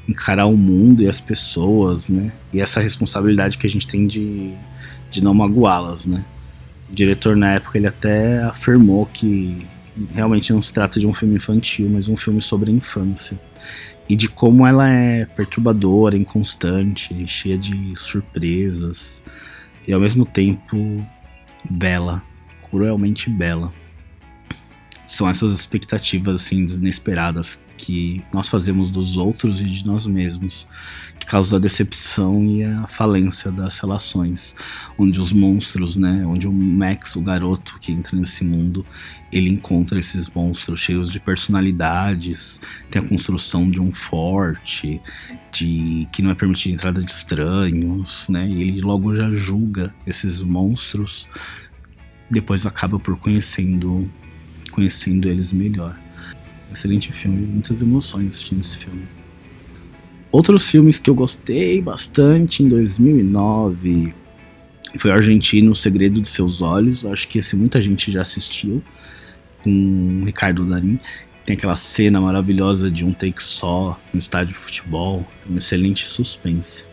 encarar 0.09 0.47
o 0.47 0.57
mundo 0.57 1.01
e 1.01 1.07
as 1.07 1.21
pessoas, 1.21 2.09
né? 2.09 2.33
E 2.53 2.61
essa 2.61 2.81
responsabilidade 2.81 3.57
que 3.57 3.69
a 3.69 3.71
gente 3.71 3.87
tem 3.87 4.05
de, 4.05 4.53
de 5.13 5.23
não 5.23 5.33
magoá-las, 5.33 6.07
né? 6.07 6.25
O 6.91 6.93
diretor 6.93 7.37
na 7.37 7.53
época 7.53 7.79
ele 7.79 7.87
até 7.87 8.43
afirmou 8.43 9.07
que 9.07 9.65
realmente 10.13 10.53
não 10.53 10.61
se 10.61 10.75
trata 10.75 10.99
de 10.99 11.07
um 11.07 11.15
filme 11.15 11.37
infantil, 11.37 11.89
mas 11.89 12.09
um 12.09 12.17
filme 12.17 12.43
sobre 12.43 12.73
a 12.73 12.75
infância 12.75 13.39
e 14.09 14.17
de 14.17 14.29
como 14.29 14.67
ela 14.67 14.89
é 14.89 15.25
perturbadora, 15.25 16.17
inconstante, 16.17 17.15
cheia 17.29 17.57
de 17.57 17.95
surpresas 17.95 19.23
e 19.87 19.93
ao 19.93 20.01
mesmo 20.01 20.27
tempo 20.27 20.77
bela, 21.71 22.21
cruelmente 22.69 23.31
bela. 23.31 23.73
São 25.09 25.27
essas 25.27 25.55
expectativas 25.55 26.43
assim 26.43 26.67
inesperadas 26.67 27.65
que 27.79 28.23
nós 28.31 28.47
fazemos 28.47 28.91
dos 28.91 29.17
outros 29.17 29.59
e 29.59 29.65
de 29.65 29.87
nós 29.87 30.05
mesmos, 30.05 30.69
que 31.19 31.25
causa 31.25 31.57
a 31.57 31.59
decepção 31.59 32.45
e 32.45 32.63
a 32.63 32.87
falência 32.87 33.51
das 33.51 33.79
relações, 33.79 34.55
onde 34.99 35.19
os 35.19 35.33
monstros, 35.33 35.97
né, 35.97 36.27
onde 36.27 36.47
o 36.47 36.53
Max, 36.53 37.17
o 37.17 37.23
garoto 37.23 37.79
que 37.81 37.91
entra 37.91 38.19
nesse 38.19 38.45
mundo, 38.45 38.85
ele 39.33 39.49
encontra 39.49 39.99
esses 39.99 40.29
monstros 40.29 40.79
cheios 40.79 41.11
de 41.11 41.19
personalidades, 41.19 42.61
tem 42.91 43.01
a 43.01 43.09
construção 43.09 43.71
de 43.71 43.81
um 43.81 43.91
forte, 43.91 45.01
de 45.51 46.07
que 46.13 46.21
não 46.21 46.33
é 46.33 46.35
permitida 46.35 46.75
entrada 46.75 47.03
de 47.03 47.11
estranhos, 47.11 48.29
né, 48.29 48.47
e 48.47 48.61
ele 48.61 48.83
logo 48.83 49.17
já 49.17 49.35
julga 49.35 49.95
esses 50.07 50.43
monstros, 50.43 51.27
depois 52.31 52.67
acaba 52.67 52.99
por 52.99 53.17
conhecendo 53.17 54.11
conhecendo 54.69 55.29
eles 55.29 55.53
melhor. 55.53 55.99
Excelente 56.73 57.13
filme, 57.13 57.47
muitas 57.47 57.81
emoções 57.81 58.29
assistindo 58.29 58.61
esse 58.61 58.77
filme. 58.77 59.03
Outros 60.31 60.69
filmes 60.69 60.99
que 60.99 61.09
eu 61.09 61.15
gostei 61.15 61.81
bastante 61.81 62.63
em 62.63 62.69
2009 62.69 64.15
foi 64.97 65.11
argentino 65.11 65.73
O 65.73 65.75
Segredo 65.75 66.21
de 66.21 66.29
Seus 66.29 66.61
Olhos. 66.61 67.05
Acho 67.07 67.27
que 67.29 67.39
esse 67.39 67.57
muita 67.57 67.81
gente 67.83 68.13
já 68.13 68.23
assistiu 68.23 68.83
com 69.63 70.23
Ricardo 70.25 70.65
Darim. 70.65 70.99
Tem 71.45 71.57
aquela 71.57 71.77
cena 71.77 72.21
maravilhosa 72.21 72.91
de 72.91 73.07
um 73.07 73.13
take 73.13 73.43
só 73.43 73.99
no 74.13 74.19
estádio 74.19 74.53
de 74.53 74.59
futebol, 74.59 75.27
um 75.49 75.57
excelente 75.57 76.07
suspense. 76.07 76.85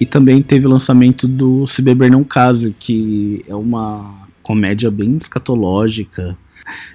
E 0.00 0.06
também 0.06 0.40
teve 0.40 0.66
o 0.66 0.70
lançamento 0.70 1.28
do 1.28 1.66
Se 1.66 1.82
Beber 1.82 2.10
Não 2.10 2.24
Case, 2.24 2.74
que 2.78 3.44
é 3.46 3.54
uma 3.54 4.19
comédia 4.42 4.90
bem 4.90 5.16
escatológica, 5.16 6.36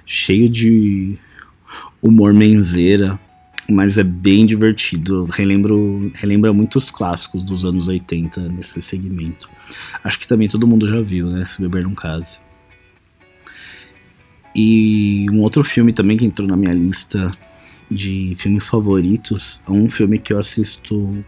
cheio 0.04 0.48
de 0.48 1.18
humor 2.02 2.32
menzeira, 2.32 3.18
mas 3.68 3.98
é 3.98 4.04
bem 4.04 4.46
divertido. 4.46 5.24
Relembro, 5.26 6.10
relembra 6.14 6.52
muitos 6.52 6.90
clássicos 6.90 7.42
dos 7.42 7.64
anos 7.64 7.88
80 7.88 8.40
nesse 8.48 8.80
segmento. 8.80 9.48
Acho 10.02 10.18
que 10.18 10.28
também 10.28 10.48
todo 10.48 10.66
mundo 10.66 10.88
já 10.88 11.00
viu, 11.00 11.28
né? 11.28 11.44
Se 11.44 11.60
Beber 11.60 11.82
Não 11.82 11.94
Case. 11.94 12.38
E 14.54 15.26
um 15.30 15.40
outro 15.40 15.62
filme 15.64 15.92
também 15.92 16.16
que 16.16 16.24
entrou 16.24 16.48
na 16.48 16.56
minha 16.56 16.72
lista 16.72 17.36
de 17.90 18.34
filmes 18.38 18.66
favoritos 18.66 19.60
é 19.66 19.70
um 19.70 19.88
filme 19.88 20.18
que 20.18 20.32
eu 20.32 20.38
assisto, 20.38 21.24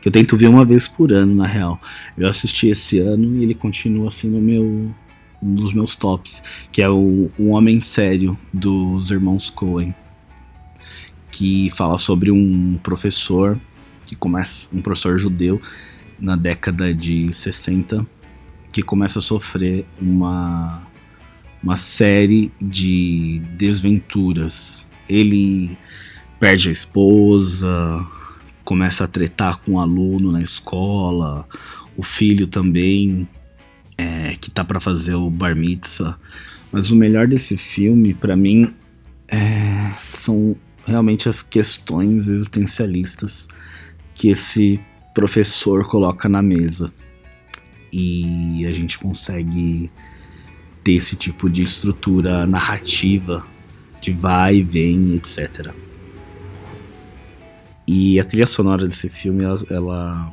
que 0.00 0.08
eu 0.08 0.12
tento 0.12 0.36
ver 0.36 0.48
uma 0.48 0.64
vez 0.64 0.88
por 0.88 1.12
ano, 1.12 1.34
na 1.34 1.46
real. 1.46 1.80
Eu 2.18 2.28
assisti 2.28 2.68
esse 2.68 2.98
ano 2.98 3.36
e 3.36 3.44
ele 3.44 3.54
continua 3.54 4.08
assim 4.08 4.28
no 4.28 4.40
meu 4.40 4.92
um 5.42 5.54
dos 5.54 5.74
meus 5.74 5.96
tops, 5.96 6.42
que 6.70 6.80
é 6.80 6.88
o 6.88 7.30
Um 7.38 7.50
Homem 7.50 7.80
Sério 7.80 8.38
dos 8.52 9.10
Irmãos 9.10 9.50
Coen 9.50 9.94
que 11.32 11.70
fala 11.70 11.96
sobre 11.96 12.30
um 12.30 12.78
professor 12.82 13.58
que 14.06 14.14
começa 14.14 14.68
um 14.76 14.82
professor 14.82 15.18
judeu 15.18 15.60
na 16.20 16.36
década 16.36 16.94
de 16.94 17.32
60 17.32 18.06
que 18.70 18.82
começa 18.82 19.18
a 19.18 19.22
sofrer 19.22 19.86
uma 20.00 20.82
uma 21.62 21.76
série 21.76 22.50
de 22.60 23.40
desventuras. 23.56 24.88
Ele 25.08 25.78
perde 26.40 26.70
a 26.70 26.72
esposa, 26.72 28.04
começa 28.64 29.04
a 29.04 29.08
tretar 29.08 29.58
com 29.58 29.72
um 29.72 29.80
aluno 29.80 30.32
na 30.32 30.42
escola, 30.42 31.46
o 31.96 32.02
filho 32.02 32.48
também 32.48 33.28
é, 34.02 34.36
que 34.40 34.50
tá 34.50 34.64
para 34.64 34.80
fazer 34.80 35.14
o 35.14 35.30
bar 35.30 35.54
mitzvah. 35.54 36.18
Mas 36.70 36.90
o 36.90 36.96
melhor 36.96 37.28
desse 37.28 37.56
filme, 37.56 38.14
para 38.14 38.34
mim, 38.34 38.74
é, 39.28 39.92
são 40.12 40.56
realmente 40.84 41.28
as 41.28 41.42
questões 41.42 42.26
existencialistas 42.26 43.48
que 44.14 44.28
esse 44.28 44.80
professor 45.14 45.86
coloca 45.86 46.28
na 46.28 46.42
mesa. 46.42 46.92
E 47.92 48.66
a 48.66 48.72
gente 48.72 48.98
consegue 48.98 49.90
ter 50.82 50.92
esse 50.92 51.14
tipo 51.14 51.48
de 51.48 51.62
estrutura 51.62 52.46
narrativa 52.46 53.46
de 54.00 54.12
vai 54.12 54.56
e 54.56 54.62
vem, 54.62 55.14
etc. 55.14 55.72
E 57.86 58.18
a 58.18 58.24
trilha 58.24 58.46
sonora 58.46 58.86
desse 58.86 59.08
filme, 59.08 59.44
ela, 59.44 59.58
ela, 59.70 60.30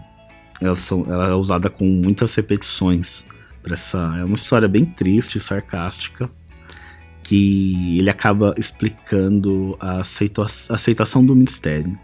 ela, 0.62 0.76
são, 0.76 1.04
ela 1.06 1.28
é 1.28 1.34
usada 1.34 1.70
com 1.70 1.86
muitas 1.86 2.34
repetições. 2.34 3.26
Essa, 3.66 4.16
é 4.20 4.24
uma 4.24 4.36
história 4.36 4.68
bem 4.68 4.86
triste 4.86 5.40
sarcástica 5.40 6.30
que 7.24 7.98
ele 8.00 8.10
acaba 8.10 8.56
explicando 8.58 9.78
a, 9.80 10.00
aceita 10.00 10.42
aceitação 10.42 11.24
do 11.24 11.36
mistério, 11.36 11.98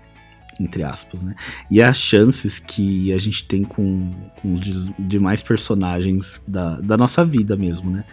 entre 0.60 0.84
aspas, 0.84 1.22
né? 1.22 1.36
E 1.72 1.82
as 1.82 1.98
chances 1.98 2.60
que 2.60 3.12
a 3.12 3.18
gente 3.18 3.48
tem 3.48 3.64
com, 3.64 4.12
com 4.42 4.54
os 4.54 4.92
demais 5.00 5.42
personagens 5.42 6.44
da, 6.48 6.80
da 6.80 6.98
nossa 6.98 7.26
vida 7.26 7.56
mesmo, 7.56 7.90
né? 7.90 8.04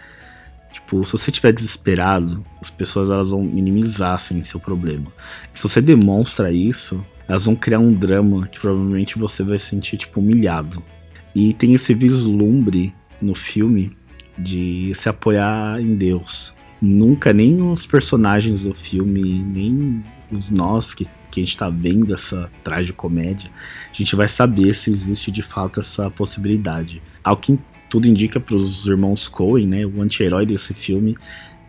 Tipo, 0.71 1.05
se 1.05 1.11
você 1.11 1.29
estiver 1.29 1.53
desesperado, 1.53 2.43
as 2.59 2.71
pessoas 2.71 3.09
elas 3.09 3.29
vão 3.29 3.43
minimizar 3.43 4.15
assim, 4.15 4.41
seu 4.41 4.59
problema. 4.59 5.11
E 5.53 5.57
se 5.57 5.63
você 5.63 5.79
demonstra 5.79 6.51
isso, 6.51 7.05
elas 7.27 7.45
vão 7.45 7.55
criar 7.55 7.79
um 7.79 7.93
drama 7.93 8.47
que 8.47 8.59
provavelmente 8.59 9.19
você 9.19 9.43
vai 9.43 9.59
sentir 9.59 9.97
tipo 9.97 10.19
humilhado. 10.19 10.83
E 11.35 11.53
tem 11.53 11.73
esse 11.75 11.93
vislumbre 11.93 12.93
no 13.23 13.35
filme 13.35 13.91
de 14.37 14.91
se 14.95 15.09
apoiar 15.09 15.79
em 15.79 15.95
Deus 15.95 16.53
nunca 16.83 17.31
nem 17.31 17.61
os 17.61 17.85
personagens 17.85 18.61
do 18.61 18.73
filme, 18.73 19.41
nem 19.41 20.03
os 20.29 20.49
nós 20.49 20.93
que, 20.93 21.05
que 21.31 21.39
a 21.39 21.43
gente 21.43 21.55
tá 21.55 21.69
vendo 21.69 22.13
essa 22.13 22.49
tragicomédia, 22.61 23.49
a 23.89 23.95
gente 23.95 24.15
vai 24.17 24.27
saber 24.27 24.75
se 24.75 24.91
existe 24.91 25.31
de 25.31 25.41
fato 25.41 25.79
essa 25.79 26.09
possibilidade. 26.09 27.01
Ao 27.23 27.37
que 27.37 27.57
tudo 27.89 28.05
indica 28.05 28.37
para 28.37 28.55
os 28.55 28.85
irmãos 28.85 29.29
Coen, 29.29 29.65
né, 29.65 29.85
o 29.85 30.01
anti-herói 30.01 30.45
desse 30.45 30.73
filme 30.73 31.15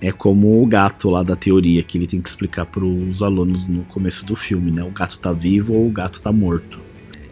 é 0.00 0.10
como 0.10 0.60
o 0.60 0.66
gato 0.66 1.08
lá 1.08 1.22
da 1.22 1.36
teoria, 1.36 1.82
que 1.84 1.96
ele 1.96 2.08
tem 2.08 2.20
que 2.20 2.28
explicar 2.28 2.66
para 2.66 2.84
os 2.84 3.22
alunos 3.22 3.64
no 3.68 3.84
começo 3.84 4.26
do 4.26 4.34
filme, 4.34 4.72
né? 4.72 4.82
O 4.82 4.90
gato 4.90 5.18
tá 5.18 5.32
vivo 5.32 5.72
ou 5.72 5.86
o 5.86 5.90
gato 5.90 6.20
tá 6.20 6.32
morto. 6.32 6.78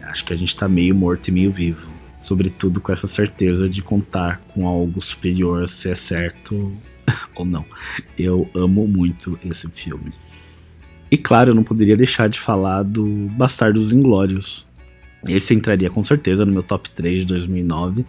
Acho 0.01 0.25
que 0.25 0.33
a 0.33 0.35
gente 0.35 0.55
tá 0.55 0.67
meio 0.67 0.95
morto 0.95 1.27
e 1.27 1.31
meio 1.31 1.51
vivo. 1.51 1.92
Sobretudo 2.23 2.79
com 2.79 2.91
essa 2.91 3.05
certeza 3.05 3.67
de 3.67 3.81
contar 3.81 4.39
com 4.47 4.65
algo 4.65 5.01
superior 5.01 5.67
se 5.67 5.91
é 5.91 5.95
certo 5.95 6.71
ou 7.35 7.45
não. 7.45 7.65
Eu 8.17 8.49
amo 8.55 8.87
muito 8.87 9.37
esse 9.43 9.69
filme. 9.69 10.11
E 11.11 11.17
claro, 11.17 11.51
eu 11.51 11.55
não 11.55 11.63
poderia 11.63 11.97
deixar 11.97 12.29
de 12.29 12.39
falar 12.39 12.81
do 12.81 13.05
Bastardos 13.31 13.91
Inglórios. 13.91 14.67
Esse 15.27 15.53
entraria 15.53 15.89
com 15.89 16.01
certeza 16.01 16.45
no 16.45 16.51
meu 16.51 16.63
top 16.63 16.89
3 16.89 17.19
de 17.19 17.25
2009, 17.27 18.05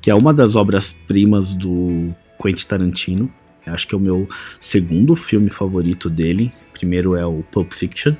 que 0.00 0.10
é 0.10 0.14
uma 0.14 0.32
das 0.32 0.54
obras-primas 0.54 1.54
do 1.54 2.14
Quentin 2.40 2.66
Tarantino. 2.66 3.30
Acho 3.66 3.88
que 3.88 3.94
é 3.94 3.98
o 3.98 4.00
meu 4.00 4.28
segundo 4.60 5.16
filme 5.16 5.48
favorito 5.48 6.10
dele. 6.10 6.52
Primeiro 6.74 7.16
é 7.16 7.24
o 7.24 7.42
Pulp 7.50 7.72
Fiction. 7.72 8.14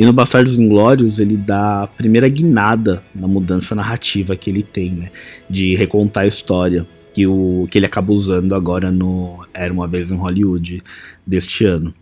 E 0.00 0.06
no 0.06 0.14
Bastardos 0.14 0.58
Inglórios 0.58 1.18
ele 1.18 1.36
dá 1.36 1.82
a 1.82 1.86
primeira 1.86 2.26
guinada 2.26 3.04
na 3.14 3.28
mudança 3.28 3.74
narrativa 3.74 4.34
que 4.34 4.48
ele 4.48 4.62
tem, 4.62 4.92
né? 4.92 5.10
De 5.46 5.74
recontar 5.74 6.24
a 6.24 6.26
história 6.26 6.86
que, 7.12 7.26
o, 7.26 7.68
que 7.70 7.76
ele 7.76 7.84
acaba 7.84 8.10
usando 8.10 8.54
agora 8.54 8.90
no 8.90 9.46
Era 9.52 9.70
Uma 9.70 9.86
Vez 9.86 10.10
em 10.10 10.16
Hollywood 10.16 10.82
deste 11.26 11.66
ano. 11.66 11.92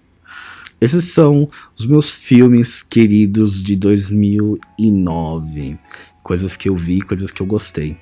Esses 0.80 1.06
são 1.06 1.50
os 1.76 1.86
meus 1.86 2.14
filmes 2.14 2.84
queridos 2.84 3.60
de 3.60 3.74
2009. 3.74 5.76
Coisas 6.22 6.56
que 6.56 6.68
eu 6.68 6.76
vi, 6.76 7.00
coisas 7.00 7.32
que 7.32 7.42
eu 7.42 7.46
gostei. 7.46 7.96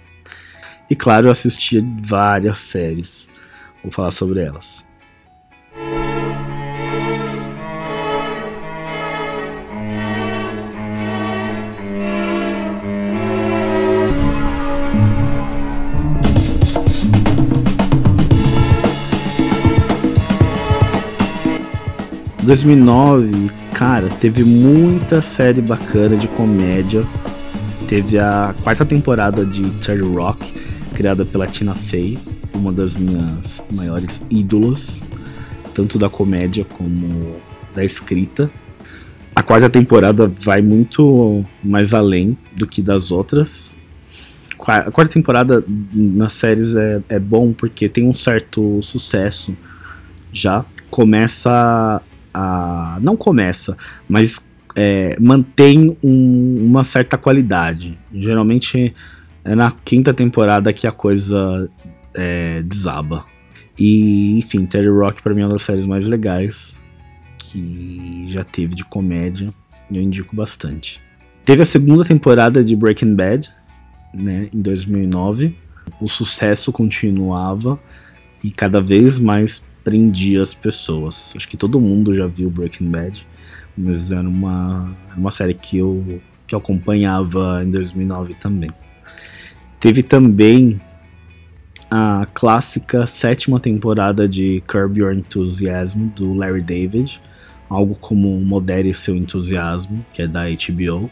E 0.91 0.95
claro, 0.95 1.29
eu 1.29 1.33
assisti 1.33 1.79
várias 2.03 2.61
séries. 2.61 3.33
Vou 3.83 3.91
falar 3.91 4.11
sobre 4.11 4.41
elas. 4.41 4.86
2009, 22.47 23.51
cara, 23.75 24.09
teve 24.09 24.45
muita 24.45 25.21
série 25.21 25.61
bacana 25.61 26.17
de 26.17 26.29
comédia. 26.29 27.05
Teve 27.89 28.21
a 28.21 28.55
quarta 28.63 28.87
temporada 28.87 29.45
de 29.45 29.69
Terry 29.85 30.03
Rock, 30.03 30.55
criada 30.95 31.25
pela 31.25 31.49
Tina 31.49 31.75
Fey, 31.75 32.17
uma 32.55 32.73
das 32.73 32.95
minhas 32.95 33.61
maiores 33.73 34.25
ídolas, 34.31 35.03
tanto 35.75 35.99
da 35.99 36.09
comédia 36.09 36.65
como 36.65 37.35
da 37.75 37.85
escrita. 37.85 38.49
A 39.35 39.43
quarta 39.43 39.69
temporada 39.69 40.29
vai 40.29 40.63
muito 40.63 41.45
mais 41.65 41.93
além 41.93 42.39
do 42.55 42.65
que 42.65 42.81
das 42.81 43.11
outras. 43.11 43.75
A 44.69 44.93
quarta 44.93 45.13
temporada 45.13 45.65
nas 45.93 46.33
séries 46.35 46.77
é, 46.77 47.03
é 47.09 47.19
bom 47.19 47.53
porque 47.53 47.89
tem 47.89 48.09
um 48.09 48.15
certo 48.15 48.81
sucesso 48.83 49.53
já. 50.33 50.65
Começa 50.89 52.01
a 52.37 52.99
não 53.01 53.17
começa, 53.17 53.77
mas 54.07 54.47
é, 54.75 55.17
mantém 55.19 55.97
um, 56.03 56.57
uma 56.61 56.85
certa 56.85 57.17
qualidade. 57.17 57.99
Geralmente 58.13 58.95
é 59.43 59.55
na 59.55 59.71
quinta 59.71 60.13
temporada 60.13 60.73
que 60.73 60.87
a 60.87 60.93
coisa 60.93 61.69
é, 62.13 62.63
desaba. 62.63 63.25
E, 63.79 64.39
enfim, 64.39 64.67
Terry 64.67 64.89
Rock 64.89 65.23
para 65.23 65.35
mim 65.35 65.43
é 65.43 65.45
uma 65.45 65.53
das 65.53 65.63
séries 65.63 65.87
mais 65.87 66.05
legais 66.05 66.81
que 67.39 68.27
já 68.29 68.45
teve 68.45 68.75
de 68.75 68.85
comédia. 68.85 69.49
Eu 69.91 70.03
indico 70.03 70.37
bastante. 70.37 71.01
Teve 71.45 71.63
a 71.63 71.67
segunda 71.67 72.05
temporada 72.05 72.63
de 72.63 72.75
Breaking 72.75 73.15
Bad, 73.15 73.49
né, 74.13 74.49
em 74.53 74.61
2009. 74.61 75.57
O 76.01 76.09
sucesso 76.09 76.73
continuava 76.73 77.79
e 78.43 78.51
cada 78.51 78.81
vez 78.81 79.19
mais 79.19 79.65
prendia 79.87 80.43
as 80.43 80.53
pessoas. 80.53 81.33
Acho 81.37 81.49
que 81.49 81.57
todo 81.57 81.81
mundo 81.81 82.13
já 82.13 82.27
viu 82.27 82.51
Breaking 82.51 82.91
Bad, 82.91 83.25
mas 83.79 84.11
era 84.11 84.29
uma, 84.29 84.93
uma 85.17 85.31
série 85.31 85.55
que 85.55 85.79
eu, 85.79 86.21
que 86.45 86.57
eu 86.57 86.59
acompanhava 86.59 87.63
em 87.65 87.71
2009 87.71 88.35
também. 88.35 88.73
Teve 89.79 90.03
também 90.03 90.81
a 91.89 92.27
clássica 92.35 93.07
sétima 93.07 93.61
temporada 93.61 94.29
de 94.29 94.61
Curb 94.67 94.99
Your 94.99 95.13
Enthusiasm 95.13 96.09
do 96.17 96.35
Larry 96.35 96.63
David, 96.63 97.21
algo 97.71 97.95
como 97.95 98.41
Modere 98.41 98.93
Seu 98.93 99.15
Entusiasmo, 99.15 100.05
que 100.13 100.21
é 100.21 100.27
da 100.27 100.47
HBO. 100.47 101.09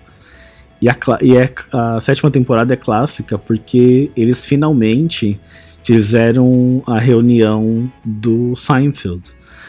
E, 0.82 0.88
a, 0.88 0.96
e 1.22 1.37
é, 1.37 1.48
a 1.70 2.00
sétima 2.00 2.28
temporada 2.28 2.74
é 2.74 2.76
clássica 2.76 3.38
porque 3.38 4.10
eles 4.16 4.44
finalmente 4.44 5.40
fizeram 5.84 6.82
a 6.86 6.98
reunião 6.98 7.90
do 8.04 8.56
Seinfeld. 8.56 9.22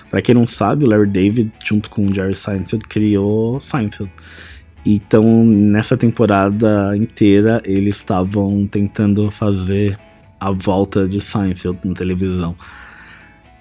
Para 0.10 0.21
quem 0.21 0.34
não 0.34 0.45
sabe, 0.45 0.86
o 0.86 0.89
Larry 0.89 1.10
David, 1.10 1.51
junto 1.63 1.89
com 1.89 2.08
o 2.08 2.13
Jerry 2.13 2.36
Seinfeld, 2.36 2.88
criou 2.88 3.60
Seinfeld. 3.60 4.12
Então, 4.86 5.45
nessa 5.45 5.97
temporada 5.97 6.95
inteira, 6.95 7.62
eles 7.65 7.97
estavam 7.97 8.65
tentando 8.65 9.30
fazer 9.30 9.97
a 10.39 10.51
volta 10.51 11.08
de 11.08 11.19
Seinfeld 11.19 11.80
na 11.84 11.93
televisão. 11.93 12.56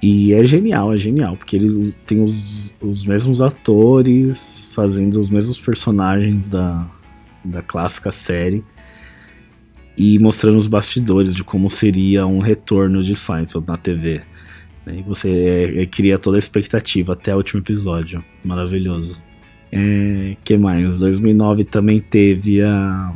E 0.00 0.34
é 0.34 0.44
genial, 0.44 0.92
é 0.92 0.98
genial, 0.98 1.36
porque 1.36 1.56
eles 1.56 1.96
têm 2.06 2.22
os, 2.22 2.74
os 2.80 3.06
mesmos 3.06 3.40
atores 3.40 4.70
fazendo 4.74 5.18
os 5.18 5.30
mesmos 5.30 5.58
personagens 5.58 6.48
da, 6.48 6.86
da 7.42 7.62
clássica 7.62 8.12
série 8.12 8.62
e 9.96 10.18
mostrando 10.18 10.57
os 10.57 10.66
bastidores 10.66 11.35
de 11.35 11.44
como 11.44 11.70
seria 11.70 12.26
um 12.26 12.40
retorno 12.40 13.02
de 13.02 13.14
Seinfeld 13.14 13.66
na 13.66 13.76
TV. 13.76 14.22
E 14.87 15.02
você 15.02 15.30
é, 15.30 15.83
é, 15.83 15.87
cria 15.87 16.18
toda 16.18 16.37
a 16.37 16.38
expectativa 16.38 17.14
até 17.14 17.33
o 17.33 17.38
último 17.38 17.61
episódio. 17.61 18.22
Maravilhoso. 18.44 19.22
É, 19.72 20.37
que 20.44 20.57
mais? 20.57 20.98
2009 20.98 21.64
também 21.64 22.00
teve 22.00 22.62
a, 22.62 23.12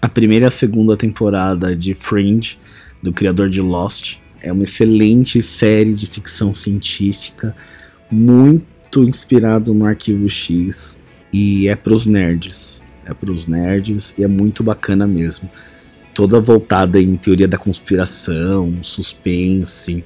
a 0.00 0.08
primeira 0.08 0.46
e 0.46 0.48
a 0.48 0.50
segunda 0.50 0.96
temporada 0.96 1.74
de 1.74 1.94
Fringe, 1.94 2.58
do 3.02 3.12
criador 3.12 3.50
de 3.50 3.60
Lost. 3.60 4.18
É 4.42 4.52
uma 4.52 4.64
excelente 4.64 5.42
série 5.42 5.94
de 5.94 6.06
ficção 6.06 6.54
científica, 6.54 7.54
muito 8.10 9.02
inspirado 9.02 9.74
no 9.74 9.84
Arquivo 9.84 10.28
X. 10.28 11.00
E 11.32 11.68
é 11.68 11.74
pros 11.74 12.06
nerds. 12.06 12.82
É 13.04 13.12
pros 13.12 13.46
nerds 13.46 14.14
e 14.18 14.22
é 14.22 14.28
muito 14.28 14.62
bacana 14.62 15.06
mesmo 15.06 15.50
toda 16.14 16.40
voltada 16.40 17.00
em 17.00 17.16
teoria 17.16 17.48
da 17.48 17.58
conspiração, 17.58 18.78
suspense, 18.82 20.04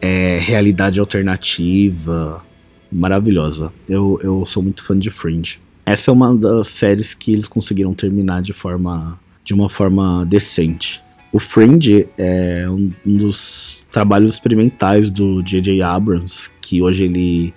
é, 0.00 0.38
realidade 0.38 1.00
alternativa, 1.00 2.44
maravilhosa. 2.90 3.72
Eu, 3.88 4.20
eu 4.22 4.44
sou 4.44 4.62
muito 4.62 4.84
fã 4.84 4.98
de 4.98 5.10
Fringe. 5.10 5.60
Essa 5.84 6.10
é 6.10 6.12
uma 6.12 6.34
das 6.36 6.68
séries 6.68 7.14
que 7.14 7.32
eles 7.32 7.48
conseguiram 7.48 7.94
terminar 7.94 8.42
de 8.42 8.52
forma 8.52 9.18
de 9.44 9.52
uma 9.52 9.68
forma 9.68 10.24
decente. 10.24 11.02
O 11.32 11.40
Fringe 11.40 12.06
é 12.16 12.68
um, 12.68 12.92
dos 13.04 13.86
trabalhos 13.90 14.30
experimentais 14.32 15.10
do 15.10 15.42
J.J. 15.42 15.82
Abrams, 15.82 16.50
que 16.60 16.82
hoje 16.82 17.06
ele 17.06 17.54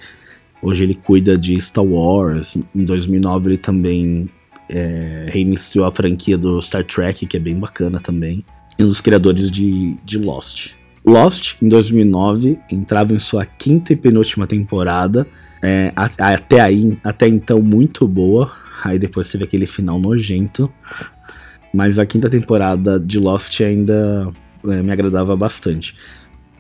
hoje 0.62 0.84
ele 0.84 0.96
cuida 0.96 1.38
de 1.38 1.60
Star 1.62 1.84
Wars. 1.84 2.58
Em 2.74 2.84
2009 2.84 3.50
ele 3.50 3.58
também 3.58 4.30
é, 4.70 5.26
reiniciou 5.30 5.86
a 5.86 5.92
franquia 5.92 6.38
do 6.38 6.62
Star 6.62 6.84
Trek, 6.84 7.26
que 7.26 7.38
é 7.38 7.40
bem 7.40 7.56
bacana 7.56 8.00
também, 8.00 8.44
e 8.78 8.84
um 8.84 8.88
dos 8.88 9.02
criadores 9.02 9.50
de, 9.50 9.96
de 10.04 10.18
Lost. 10.18 10.74
Lost, 11.06 11.56
em 11.62 11.68
2009, 11.68 12.60
entrava 12.72 13.14
em 13.14 13.20
sua 13.20 13.46
quinta 13.46 13.94
e 13.94 13.96
penúltima 13.96 14.48
temporada, 14.48 15.28
é, 15.62 15.94
até 15.96 16.60
aí, 16.60 16.98
até 17.04 17.28
então 17.28 17.62
muito 17.62 18.08
boa, 18.08 18.52
aí 18.84 19.00
depois 19.00 19.30
teve 19.30 19.44
aquele 19.44 19.66
final 19.66 20.00
nojento, 20.00 20.72
mas 21.74 22.00
a 22.00 22.06
quinta 22.06 22.30
temporada 22.30 23.00
de 23.00 23.20
Lost 23.20 23.62
ainda 23.62 24.32
é, 24.64 24.82
me 24.82 24.92
agradava 24.92 25.36
bastante. 25.36 25.96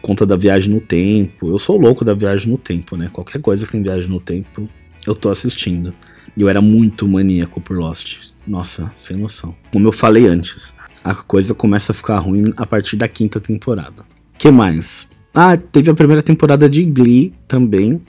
Conta 0.01 0.25
da 0.25 0.35
viagem 0.35 0.73
no 0.73 0.79
tempo, 0.79 1.49
eu 1.49 1.57
sou 1.57 1.79
louco 1.79 2.05
da 2.05 2.13
viagem 2.13 2.51
no 2.51 2.57
tempo, 2.57 2.95
né? 2.95 3.09
Qualquer 3.11 3.41
coisa 3.41 3.65
que 3.65 3.71
tem 3.71 3.81
viagem 3.81 4.09
no 4.09 4.21
tempo, 4.21 4.69
eu 5.07 5.15
tô 5.15 5.29
assistindo. 5.29 5.93
E 6.35 6.41
eu 6.41 6.49
era 6.49 6.61
muito 6.61 7.07
maníaco 7.07 7.61
por 7.61 7.77
Lost. 7.77 8.17
Nossa, 8.45 8.91
sem 8.97 9.17
noção. 9.17 9.55
Como 9.71 9.87
eu 9.87 9.91
falei 9.91 10.27
antes, 10.27 10.75
a 11.03 11.15
coisa 11.15 11.53
começa 11.53 11.91
a 11.91 11.95
ficar 11.95 12.17
ruim 12.17 12.45
a 12.57 12.65
partir 12.65 12.97
da 12.97 13.07
quinta 13.07 13.39
temporada. 13.39 14.03
que 14.37 14.51
mais? 14.51 15.09
Ah, 15.33 15.57
teve 15.57 15.89
a 15.89 15.93
primeira 15.93 16.21
temporada 16.23 16.69
de 16.69 16.83
Glee 16.83 17.33
também. 17.47 18.01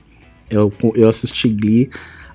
Eu, 0.49 0.73
eu 0.95 1.09
assisti 1.09 1.49
Glee 1.49 1.91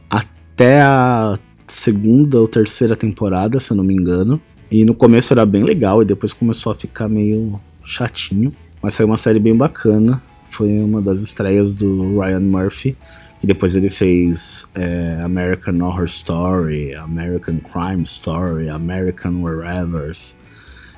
até 0.10 0.82
a 0.82 1.40
segunda 1.68 2.40
ou 2.40 2.48
terceira 2.48 2.96
temporada, 2.96 3.60
se 3.60 3.72
eu 3.72 3.78
não 3.78 3.84
me 3.84 3.94
engano. 3.94 4.42
E 4.70 4.86
no 4.86 4.94
começo 4.94 5.34
era 5.34 5.46
bem 5.46 5.64
legal 5.64 6.02
e 6.02 6.06
depois 6.06 6.34
começou 6.34 6.72
a 6.72 6.76
ficar 6.76 7.08
meio 7.08 7.60
chatinho. 7.84 8.54
Mas 8.82 8.96
foi 8.96 9.06
uma 9.06 9.18
série 9.18 9.40
bem 9.40 9.56
bacana. 9.56 10.22
Foi 10.50 10.70
uma 10.80 11.02
das 11.02 11.22
estreias 11.22 11.74
do 11.74 12.20
Ryan 12.20 12.42
Murphy. 12.42 12.98
E 13.44 13.48
depois 13.48 13.76
ele 13.76 13.90
fez 13.90 14.68
é, 14.76 15.20
American 15.24 15.82
Horror 15.82 16.06
Story, 16.06 16.94
American 16.94 17.58
Crime 17.58 18.04
Story, 18.04 18.70
American 18.70 19.42
Wherevers. 19.42 20.38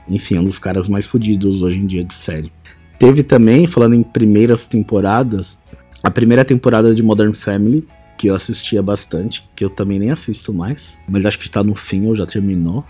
Enfim, 0.10 0.40
um 0.40 0.44
dos 0.44 0.60
caras 0.60 0.90
mais 0.90 1.06
fodidos 1.06 1.62
hoje 1.62 1.80
em 1.80 1.86
dia 1.86 2.04
de 2.04 2.14
série. 2.14 2.52
Teve 3.00 3.24
também, 3.24 3.66
falando 3.66 3.96
em 3.96 4.04
primeiras 4.04 4.66
temporadas, 4.66 5.60
a 6.04 6.12
primeira 6.12 6.44
temporada 6.44 6.94
de 6.94 7.02
Modern 7.02 7.34
Family, 7.34 7.88
que 8.18 8.28
eu 8.28 8.36
assistia 8.36 8.82
bastante, 8.82 9.48
que 9.56 9.64
eu 9.64 9.70
também 9.70 10.00
nem 10.00 10.12
assisto 10.12 10.54
mais, 10.54 10.98
mas 11.08 11.26
acho 11.26 11.40
que 11.40 11.50
tá 11.50 11.64
no 11.64 11.76
fim 11.76 12.06
ou 12.08 12.16
já 12.16 12.26
terminou. 12.26 12.84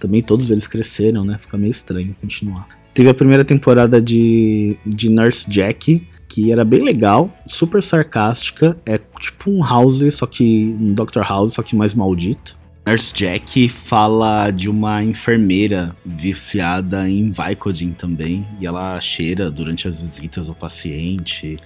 Também 0.00 0.22
todos 0.22 0.50
eles 0.50 0.66
cresceram, 0.66 1.24
né? 1.24 1.38
Fica 1.38 1.56
meio 1.56 1.70
estranho 1.70 2.14
continuar. 2.20 2.68
Teve 2.92 3.08
a 3.08 3.14
primeira 3.14 3.44
temporada 3.44 4.00
de, 4.00 4.76
de 4.84 5.08
Nurse 5.08 5.48
Jack, 5.48 6.06
que 6.28 6.52
era 6.52 6.64
bem 6.64 6.80
legal, 6.80 7.30
super 7.46 7.82
sarcástica. 7.82 8.76
É 8.84 8.98
tipo 9.20 9.50
um 9.50 9.62
House, 9.62 10.02
só 10.14 10.26
que. 10.26 10.76
um 10.80 10.92
Dr. 10.92 11.20
House, 11.20 11.54
só 11.54 11.62
que 11.62 11.76
mais 11.76 11.94
maldito. 11.94 12.56
Nurse 12.86 13.12
Jack 13.12 13.68
fala 13.68 14.48
de 14.52 14.70
uma 14.70 15.02
enfermeira 15.02 15.96
viciada 16.04 17.10
em 17.10 17.32
Vicodin 17.32 17.90
também, 17.90 18.46
e 18.60 18.66
ela 18.66 19.00
cheira 19.00 19.50
durante 19.50 19.88
as 19.88 20.00
visitas 20.00 20.48
ao 20.48 20.54
paciente, 20.54 21.56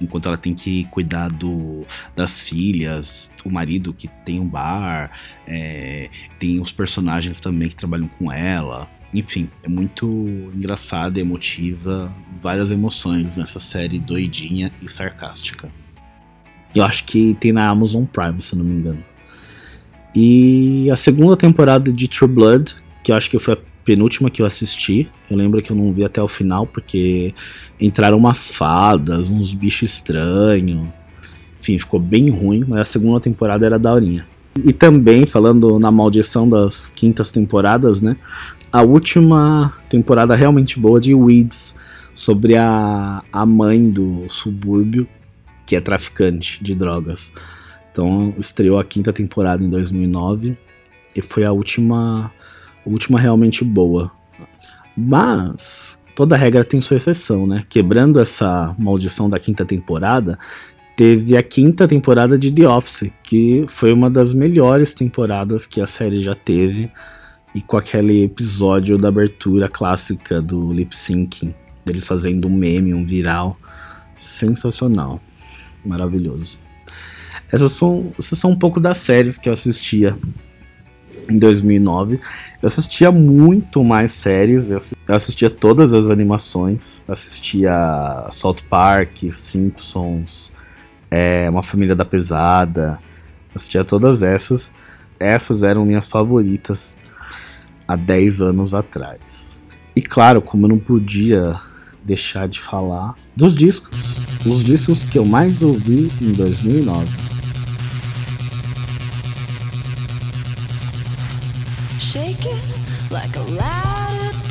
enquanto 0.00 0.26
ela 0.26 0.36
tem 0.36 0.56
que 0.56 0.82
cuidar 0.86 1.30
do, 1.30 1.86
das 2.16 2.40
filhas, 2.40 3.32
o 3.44 3.48
marido 3.48 3.94
que 3.94 4.08
tem 4.24 4.40
um 4.40 4.48
bar, 4.48 5.12
é, 5.46 6.10
tem 6.40 6.60
os 6.60 6.72
personagens 6.72 7.38
também 7.38 7.68
que 7.68 7.76
trabalham 7.76 8.08
com 8.18 8.32
ela. 8.32 8.88
Enfim, 9.16 9.48
é 9.62 9.68
muito 9.68 10.06
engraçada, 10.54 11.18
emotiva, 11.18 12.12
várias 12.42 12.70
emoções 12.70 13.38
nessa 13.38 13.58
série 13.58 13.98
doidinha 13.98 14.70
e 14.82 14.88
sarcástica. 14.88 15.70
Eu 16.74 16.84
acho 16.84 17.04
que 17.04 17.34
tem 17.40 17.50
na 17.50 17.66
Amazon 17.66 18.04
Prime, 18.04 18.42
se 18.42 18.54
não 18.54 18.62
me 18.62 18.74
engano. 18.74 19.02
E 20.14 20.90
a 20.90 20.96
segunda 20.96 21.34
temporada 21.34 21.90
de 21.90 22.06
True 22.08 22.30
Blood, 22.30 22.76
que 23.02 23.10
eu 23.10 23.16
acho 23.16 23.30
que 23.30 23.38
foi 23.38 23.54
a 23.54 23.58
penúltima 23.86 24.28
que 24.28 24.42
eu 24.42 24.46
assisti. 24.46 25.08
Eu 25.30 25.36
lembro 25.38 25.62
que 25.62 25.72
eu 25.72 25.76
não 25.76 25.90
vi 25.94 26.04
até 26.04 26.22
o 26.22 26.28
final 26.28 26.66
porque 26.66 27.34
entraram 27.80 28.18
umas 28.18 28.50
fadas, 28.50 29.30
uns 29.30 29.54
bichos 29.54 29.92
estranhos. 29.92 30.88
Enfim, 31.58 31.78
ficou 31.78 31.98
bem 31.98 32.28
ruim, 32.28 32.66
mas 32.68 32.80
a 32.80 32.84
segunda 32.84 33.18
temporada 33.18 33.64
era 33.64 33.78
daorinha. 33.78 34.26
E 34.62 34.72
também, 34.72 35.26
falando 35.26 35.78
na 35.78 35.90
maldição 35.90 36.48
das 36.48 36.90
quintas 36.94 37.30
temporadas, 37.30 38.00
né? 38.02 38.16
A 38.76 38.82
última 38.82 39.72
temporada 39.88 40.36
realmente 40.36 40.78
boa 40.78 41.00
de 41.00 41.14
Weeds, 41.14 41.74
sobre 42.12 42.56
a, 42.56 43.22
a 43.32 43.46
mãe 43.46 43.88
do 43.88 44.28
subúrbio, 44.28 45.08
que 45.64 45.74
é 45.74 45.80
traficante 45.80 46.62
de 46.62 46.74
drogas. 46.74 47.32
Então, 47.90 48.34
estreou 48.36 48.78
a 48.78 48.84
quinta 48.84 49.14
temporada 49.14 49.64
em 49.64 49.70
2009 49.70 50.58
e 51.16 51.22
foi 51.22 51.46
a 51.46 51.52
última, 51.52 52.30
a 52.84 52.90
última 52.90 53.18
realmente 53.18 53.64
boa. 53.64 54.12
Mas 54.94 55.98
toda 56.14 56.36
regra 56.36 56.62
tem 56.62 56.82
sua 56.82 56.98
exceção, 56.98 57.46
né? 57.46 57.62
Quebrando 57.70 58.20
essa 58.20 58.76
maldição 58.78 59.30
da 59.30 59.38
quinta 59.38 59.64
temporada, 59.64 60.38
teve 60.94 61.34
a 61.34 61.42
quinta 61.42 61.88
temporada 61.88 62.38
de 62.38 62.52
The 62.52 62.68
Office, 62.68 63.10
que 63.22 63.64
foi 63.68 63.90
uma 63.90 64.10
das 64.10 64.34
melhores 64.34 64.92
temporadas 64.92 65.64
que 65.64 65.80
a 65.80 65.86
série 65.86 66.22
já 66.22 66.34
teve, 66.34 66.90
e 67.56 67.62
com 67.62 67.78
aquele 67.78 68.22
episódio 68.22 68.98
da 68.98 69.08
abertura 69.08 69.66
clássica 69.66 70.42
do 70.42 70.70
lip 70.74 70.94
syncing, 70.94 71.54
deles 71.86 72.06
fazendo 72.06 72.46
um 72.48 72.54
meme, 72.54 72.92
um 72.92 73.02
viral, 73.02 73.58
sensacional, 74.14 75.18
maravilhoso. 75.82 76.60
Essas 77.50 77.72
são, 77.72 78.12
essas 78.18 78.38
são 78.38 78.50
um 78.50 78.58
pouco 78.58 78.78
das 78.78 78.98
séries 78.98 79.38
que 79.38 79.48
eu 79.48 79.54
assistia 79.54 80.14
em 81.30 81.38
2009. 81.38 82.20
Eu 82.60 82.66
assistia 82.66 83.10
muito 83.10 83.82
mais 83.82 84.12
séries, 84.12 84.70
eu 84.70 84.78
assistia 85.08 85.48
todas 85.48 85.94
as 85.94 86.10
animações, 86.10 87.02
assistia 87.08 88.28
South 88.32 88.56
Park, 88.68 89.30
Simpsons, 89.30 90.52
é, 91.10 91.48
Uma 91.48 91.62
Família 91.62 91.96
da 91.96 92.04
Pesada, 92.04 92.98
assistia 93.54 93.82
todas 93.82 94.22
essas. 94.22 94.70
Essas 95.18 95.62
eram 95.62 95.86
minhas 95.86 96.06
favoritas 96.06 96.94
há 97.86 97.96
10 97.96 98.42
anos 98.42 98.74
atrás. 98.74 99.60
E 99.94 100.02
claro, 100.02 100.42
como 100.42 100.66
eu 100.66 100.68
não 100.68 100.78
podia 100.78 101.60
deixar 102.04 102.46
de 102.48 102.60
falar 102.60 103.14
dos 103.34 103.54
discos, 103.54 104.18
os 104.46 104.62
discos 104.62 105.02
que 105.02 105.18
eu 105.18 105.24
mais 105.24 105.62
ouvi 105.62 106.12
em 106.20 106.32
2009. 106.32 107.06
Shake 111.98 112.46
it 112.46 112.86
like 113.10 113.36
a 113.36 113.44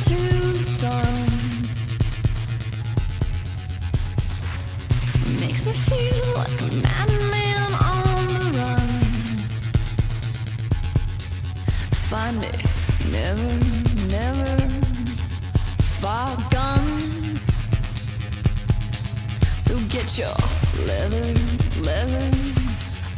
the 0.08 0.58
sun. 0.58 1.26
Makes 5.40 5.64
me 5.66 5.72
feel 5.72 6.34
like 6.34 6.60
a 6.60 6.70
madman 6.82 7.74
on 7.74 8.26
the 8.28 8.44
run. 8.58 9.02
Find 11.92 12.40
me, 12.40 12.75
never, 13.16 13.52
never 14.10 14.56
far 16.00 16.36
gone. 16.52 17.00
So 19.58 19.74
get 19.88 20.18
your 20.18 20.36
leather, 20.86 21.34
leather, 21.84 22.30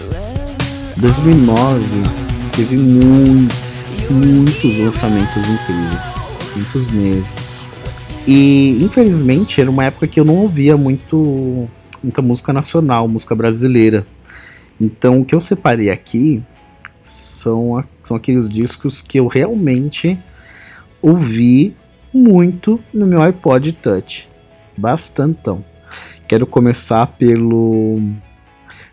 leather. 0.01 0.57
2009 0.97 1.85
teve 2.55 2.77
muito, 2.77 3.55
muitos 4.11 4.79
lançamentos 4.79 5.37
incríveis, 5.37 6.15
muitos 6.57 6.93
mesmo. 6.93 7.33
E 8.27 8.79
infelizmente 8.83 9.61
era 9.61 9.71
uma 9.71 9.85
época 9.85 10.07
que 10.07 10.21
eu 10.21 10.25
não 10.25 10.37
ouvia 10.37 10.77
muito 10.77 11.69
muita 12.03 12.23
música 12.23 12.53
nacional, 12.53 13.09
música 13.09 13.35
brasileira. 13.35 14.07
Então 14.81 15.21
o 15.21 15.25
que 15.25 15.35
eu 15.35 15.41
separei 15.41 15.91
aqui 15.91 16.43
são, 17.09 17.77
a- 17.79 17.85
são 18.03 18.17
aqueles 18.17 18.49
discos 18.49 19.01
que 19.01 19.19
eu 19.19 19.27
realmente 19.27 20.19
ouvi 21.01 21.75
muito 22.13 22.81
no 22.93 23.07
meu 23.07 23.23
iPod 23.23 23.73
Touch. 23.73 24.29
Bastantão. 24.77 25.65
Quero 26.27 26.47
começar 26.47 27.07
pelo 27.07 28.01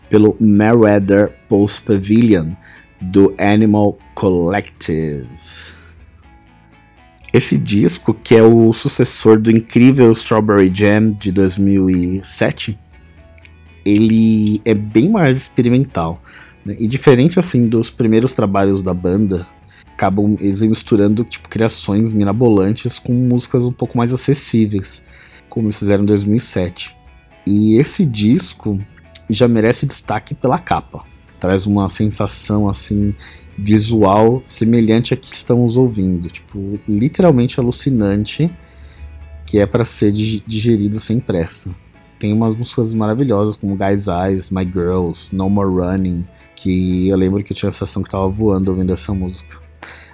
pelo 0.09 0.37
Merweather 0.39 1.33
Post 1.49 1.81
Pavilion 1.81 2.51
do 3.01 3.33
Animal 3.39 3.97
Collective. 4.13 5.27
Esse 7.33 7.57
disco, 7.57 8.13
que 8.13 8.35
é 8.35 8.41
o 8.41 8.71
sucessor 8.71 9.39
do 9.39 9.51
incrível 9.51 10.11
Strawberry 10.13 10.71
Jam 10.73 11.11
de 11.11 11.31
2007, 11.31 12.77
ele 13.83 14.61
é 14.63 14.73
bem 14.73 15.09
mais 15.09 15.35
experimental. 15.37 16.21
Né? 16.65 16.75
E 16.79 16.87
diferente 16.87 17.39
assim 17.39 17.67
dos 17.67 17.89
primeiros 17.89 18.33
trabalhos 18.33 18.81
da 18.81 18.93
banda, 18.93 19.47
acabam 19.93 20.35
eles 20.39 20.61
misturando 20.61 21.23
tipo 21.23 21.47
criações 21.47 22.11
mirabolantes 22.11 22.99
com 22.99 23.13
músicas 23.13 23.65
um 23.65 23.71
pouco 23.71 23.97
mais 23.97 24.13
acessíveis, 24.13 25.05
como 25.47 25.67
eles 25.67 25.79
fizeram 25.79 26.03
em 26.03 26.07
2007. 26.07 26.95
E 27.47 27.77
esse 27.77 28.05
disco 28.05 28.79
já 29.29 29.47
merece 29.47 29.85
destaque 29.85 30.33
pela 30.33 30.59
capa. 30.59 31.05
Traz 31.39 31.67
uma 31.67 31.87
sensação 31.87 32.67
assim 32.67 33.13
visual 33.57 34.41
semelhante 34.43 35.13
a 35.13 35.17
que 35.17 35.33
estamos 35.33 35.77
ouvindo, 35.77 36.27
tipo, 36.27 36.79
literalmente 36.87 37.59
alucinante, 37.59 38.49
que 39.45 39.59
é 39.59 39.65
para 39.65 39.85
ser 39.85 40.11
dig- 40.11 40.43
digerido 40.45 40.99
sem 40.99 41.19
pressa. 41.19 41.73
Tem 42.19 42.33
umas 42.33 42.55
músicas 42.55 42.93
maravilhosas 42.93 43.55
como 43.55 43.75
Guys 43.75 44.07
Eyes, 44.07 44.49
My 44.49 44.63
Girls, 44.65 45.35
No 45.35 45.49
More 45.49 45.69
Running, 45.69 46.25
que 46.55 47.09
eu 47.09 47.17
lembro 47.17 47.43
que 47.43 47.53
eu 47.53 47.57
tinha 47.57 47.69
a 47.69 47.71
sensação 47.71 48.01
que 48.01 48.09
tava 48.09 48.27
voando 48.27 48.69
ouvindo 48.71 48.93
essa 48.93 49.13
música. 49.13 49.57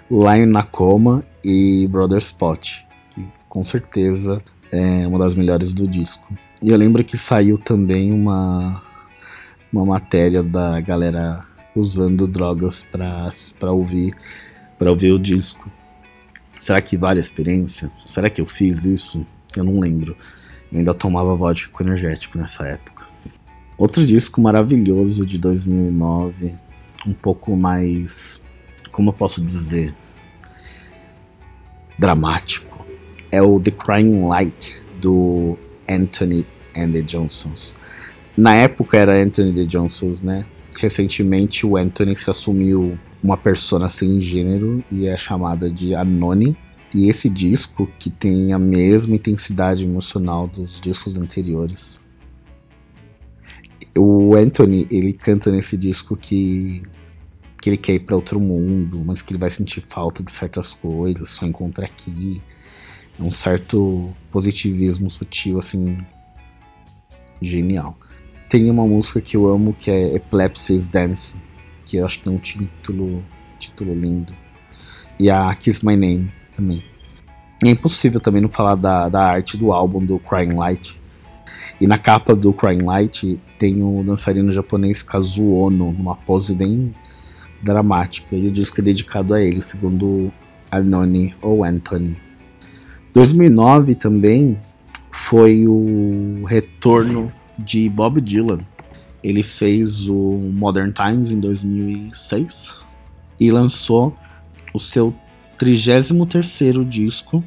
Lion 0.10 0.48
na 0.48 0.64
Coma 0.64 1.24
e 1.44 1.88
Brother 1.88 2.18
Spot, 2.18 2.70
que 3.14 3.26
com 3.48 3.64
certeza 3.64 4.42
é 4.72 5.08
uma 5.08 5.20
das 5.20 5.36
melhores 5.36 5.74
do 5.74 5.88
disco. 5.88 6.34
E 6.62 6.70
eu 6.70 6.78
lembro 6.78 7.04
que 7.04 7.18
saiu 7.18 7.58
também 7.58 8.12
uma, 8.12 8.82
uma 9.72 9.86
matéria 9.86 10.44
da 10.44 10.80
galera 10.82 11.46
usando 11.76 12.28
drogas 12.28 12.84
para 12.84 13.72
ouvir 13.72 14.16
para 14.82 14.90
ouvir 14.90 15.12
o 15.12 15.20
disco. 15.20 15.72
Será 16.58 16.82
que 16.82 16.98
vale 16.98 17.20
a 17.20 17.22
experiência? 17.22 17.92
Será 18.04 18.32
que 18.32 18.42
eu 18.42 18.48
fiz 18.48 18.84
isso? 18.84 19.24
Eu 19.56 19.64
não 19.64 19.80
lembro. 19.80 20.18
Ainda 20.74 20.94
tomava 20.94 21.36
vodka 21.36 21.70
com 21.72 21.84
energético 21.84 22.38
nessa 22.38 22.66
época. 22.66 23.06
Outro 23.78 24.06
disco 24.06 24.40
maravilhoso 24.40 25.26
de 25.26 25.38
2009 25.38 26.54
um 27.06 27.14
pouco 27.14 27.56
mais, 27.56 28.44
como 28.92 29.10
eu 29.10 29.14
posso 29.14 29.44
dizer, 29.44 29.94
dramático. 31.98 32.86
É 33.32 33.42
o 33.42 33.60
The 33.60 33.72
Crying 33.72 34.28
Light 34.28 34.82
do 35.00 35.58
Anthony 35.88 36.46
and 36.76 36.92
the 36.92 37.02
Johnsons. 37.02 37.76
Na 38.36 38.56
época 38.56 38.98
era 38.98 39.22
Anthony 39.22 39.54
the 39.54 39.66
Johnsons, 39.66 40.22
né? 40.22 40.46
Recentemente 40.78 41.66
o 41.66 41.78
Anthony 41.78 42.16
se 42.16 42.30
assumiu 42.30 42.98
uma 43.24 43.38
persona 43.38 43.88
sem 43.88 44.20
gênero 44.20 44.84
e 44.92 45.08
é 45.08 45.16
chamada 45.18 45.70
de 45.70 45.94
Anoni. 45.94 46.56
E 46.94 47.10
esse 47.10 47.30
disco, 47.30 47.90
que 47.98 48.10
tem 48.10 48.52
a 48.52 48.60
mesma 48.60 49.16
intensidade 49.16 49.84
emocional 49.84 50.46
dos 50.46 50.80
discos 50.82 51.16
anteriores. 51.16 52.02
O 53.98 54.36
Anthony, 54.36 54.88
ele 54.92 55.14
canta 55.14 55.52
nesse 55.52 55.78
disco 55.78 56.18
que, 56.18 56.84
que 57.62 57.70
ele 57.70 57.78
quer 57.78 57.94
ir 57.94 58.00
para 58.00 58.16
outro 58.16 58.40
mundo, 58.40 59.02
mas 59.06 59.22
que 59.22 59.32
ele 59.32 59.40
vai 59.40 59.50
sentir 59.50 59.82
falta 59.88 60.22
de 60.22 60.32
certas 60.32 60.74
coisas, 60.74 61.30
só 61.30 61.46
encontra 61.46 61.86
aqui. 61.86 62.42
É 63.18 63.24
um 63.24 63.32
certo 63.32 64.10
positivismo 64.30 65.10
sutil, 65.10 65.60
assim, 65.60 65.98
genial. 67.42 67.98
Tem 68.50 68.70
uma 68.70 68.86
música 68.86 69.22
que 69.22 69.38
eu 69.38 69.48
amo 69.48 69.74
que 69.74 69.90
é 69.90 70.16
Epilepsy's 70.16 70.90
Dance, 70.90 71.36
que 71.86 71.98
eu 71.98 72.06
acho 72.06 72.18
que 72.18 72.26
tem 72.26 72.34
um 72.34 72.38
título, 72.38 73.24
título 73.58 73.94
lindo. 73.94 74.34
E 75.18 75.30
a 75.30 75.54
Kiss 75.56 75.86
My 75.86 75.96
Name 75.96 76.41
também. 76.56 76.84
é 77.64 77.70
impossível 77.70 78.20
também 78.20 78.42
não 78.42 78.50
falar 78.50 78.76
da, 78.76 79.10
da 79.10 79.24
arte 79.24 79.58
do 79.58 79.72
álbum 79.72 80.04
do 80.04 80.20
Crying 80.20 80.56
Light. 80.58 81.02
E 81.80 81.88
na 81.88 81.98
capa 81.98 82.36
do 82.36 82.54
Crying 82.54 82.84
Light 82.84 83.40
tem 83.58 83.82
o 83.82 84.04
dançarino 84.04 84.52
japonês 84.52 85.02
Kazuo 85.02 85.56
Ono, 85.56 85.92
numa 85.92 86.16
pose 86.16 86.54
bem 86.54 86.94
dramática. 87.62 88.36
E 88.36 88.48
o 88.48 88.52
disco 88.52 88.80
é 88.80 88.84
dedicado 88.84 89.34
a 89.34 89.42
ele, 89.42 89.62
segundo 89.62 90.32
Arnone 90.70 91.36
ou 91.42 91.64
Anthony. 91.64 92.18
2009 93.14 93.96
também 93.96 94.58
foi 95.12 95.68
o 95.68 96.44
retorno 96.46 97.32
de 97.58 97.90
Bob 97.90 98.22
Dylan. 98.22 98.60
Ele 99.24 99.44
fez 99.44 100.08
o 100.08 100.52
Modern 100.54 100.92
Times 100.92 101.30
em 101.30 101.40
2006 101.40 102.76
e 103.40 103.52
lançou 103.52 104.16
o 104.74 104.80
seu 104.80 105.14
33º 105.62 106.84
disco, 106.84 107.44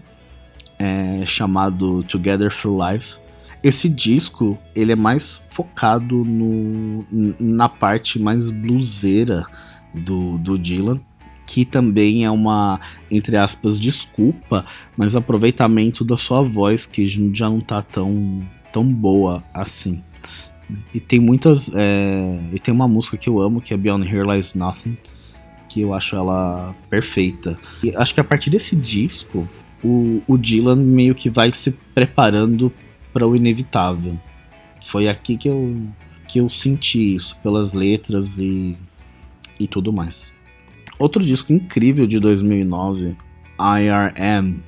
é, 0.78 1.24
chamado 1.26 2.04
Together 2.04 2.54
Through 2.54 2.78
Life. 2.88 3.16
Esse 3.62 3.88
disco 3.88 4.56
ele 4.74 4.92
é 4.92 4.96
mais 4.96 5.44
focado 5.50 6.24
no, 6.24 7.04
na 7.40 7.68
parte 7.68 8.18
mais 8.18 8.50
bluseira 8.50 9.46
do, 9.92 10.38
do 10.38 10.58
Dylan, 10.58 11.00
que 11.46 11.64
também 11.64 12.24
é 12.24 12.30
uma, 12.30 12.80
entre 13.10 13.36
aspas, 13.36 13.78
desculpa, 13.78 14.64
mas 14.96 15.16
aproveitamento 15.16 16.04
da 16.04 16.16
sua 16.16 16.42
voz, 16.42 16.86
que 16.86 17.06
já 17.34 17.48
não 17.48 17.60
tá 17.60 17.82
tão 17.82 18.42
tão 18.72 18.84
boa 18.84 19.42
assim. 19.54 20.02
E 20.92 20.98
tem 20.98 21.20
muitas. 21.20 21.70
É, 21.74 22.38
e 22.52 22.58
tem 22.58 22.74
uma 22.74 22.88
música 22.88 23.16
que 23.16 23.28
eu 23.28 23.40
amo, 23.40 23.60
que 23.60 23.72
é 23.72 23.76
Beyond 23.76 24.06
Here 24.06 24.28
Lies 24.28 24.54
Nothing, 24.54 24.96
que 25.74 25.80
eu 25.80 25.92
acho 25.92 26.14
ela 26.14 26.72
perfeita. 26.88 27.58
E 27.82 27.92
acho 27.96 28.14
que 28.14 28.20
a 28.20 28.24
partir 28.24 28.48
desse 28.48 28.76
disco, 28.76 29.48
o, 29.82 30.22
o 30.24 30.38
Dylan 30.38 30.76
meio 30.76 31.16
que 31.16 31.28
vai 31.28 31.50
se 31.50 31.72
preparando 31.92 32.72
para 33.12 33.26
o 33.26 33.34
inevitável. 33.34 34.16
Foi 34.80 35.08
aqui 35.08 35.36
que 35.36 35.48
eu, 35.48 35.76
que 36.28 36.38
eu 36.38 36.48
senti 36.48 37.16
isso, 37.16 37.36
pelas 37.42 37.72
letras 37.72 38.38
e, 38.38 38.76
e 39.58 39.66
tudo 39.66 39.92
mais. 39.92 40.32
Outro 40.96 41.24
disco 41.24 41.52
incrível 41.52 42.06
de 42.06 42.20
2009, 42.20 43.16
IRM, 43.58 44.60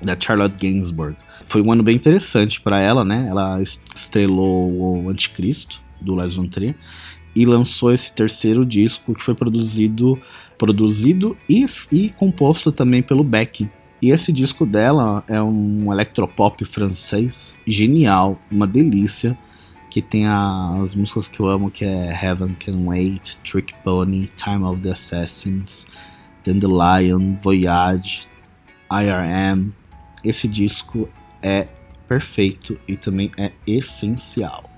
da 0.00 0.16
Charlotte 0.18 0.56
Gainsbourg. 0.56 1.16
Foi 1.48 1.62
um 1.62 1.72
ano 1.72 1.82
bem 1.82 1.96
interessante 1.96 2.60
para 2.60 2.78
ela, 2.78 3.04
né? 3.04 3.26
Ela 3.28 3.60
estrelou 3.60 4.70
o 4.70 5.08
Anticristo, 5.08 5.82
do 6.00 6.14
Les 6.14 6.34
Von 6.34 6.46
Trier, 6.46 6.76
e 7.34 7.44
lançou 7.44 7.92
esse 7.92 8.14
terceiro 8.14 8.64
disco 8.64 9.14
que 9.14 9.22
foi 9.22 9.34
produzido, 9.34 10.20
produzido 10.58 11.36
e, 11.48 11.64
e 11.90 12.10
composto 12.10 12.70
também 12.70 13.02
pelo 13.02 13.24
Beck. 13.24 13.68
E 14.00 14.10
esse 14.10 14.32
disco 14.32 14.66
dela 14.66 15.24
é 15.28 15.40
um 15.40 15.92
electropop 15.92 16.64
francês 16.64 17.58
genial, 17.66 18.38
uma 18.50 18.66
delícia, 18.66 19.36
que 19.90 20.02
tem 20.02 20.26
as 20.26 20.94
músicas 20.94 21.28
que 21.28 21.40
eu 21.40 21.46
amo, 21.46 21.70
que 21.70 21.84
é 21.84 22.10
Heaven 22.10 22.54
Can 22.54 22.84
Wait, 22.84 23.36
Trick 23.44 23.72
Pony, 23.84 24.28
Time 24.36 24.64
of 24.64 24.80
the 24.80 24.90
Assassins, 24.90 25.86
Dandelion, 26.44 27.36
Voyage, 27.40 28.28
IRM, 28.90 29.72
esse 30.22 30.48
disco 30.48 31.08
é 31.42 31.68
perfeito 32.08 32.78
e 32.86 32.96
também 32.96 33.30
é 33.38 33.52
essencial. 33.66 34.70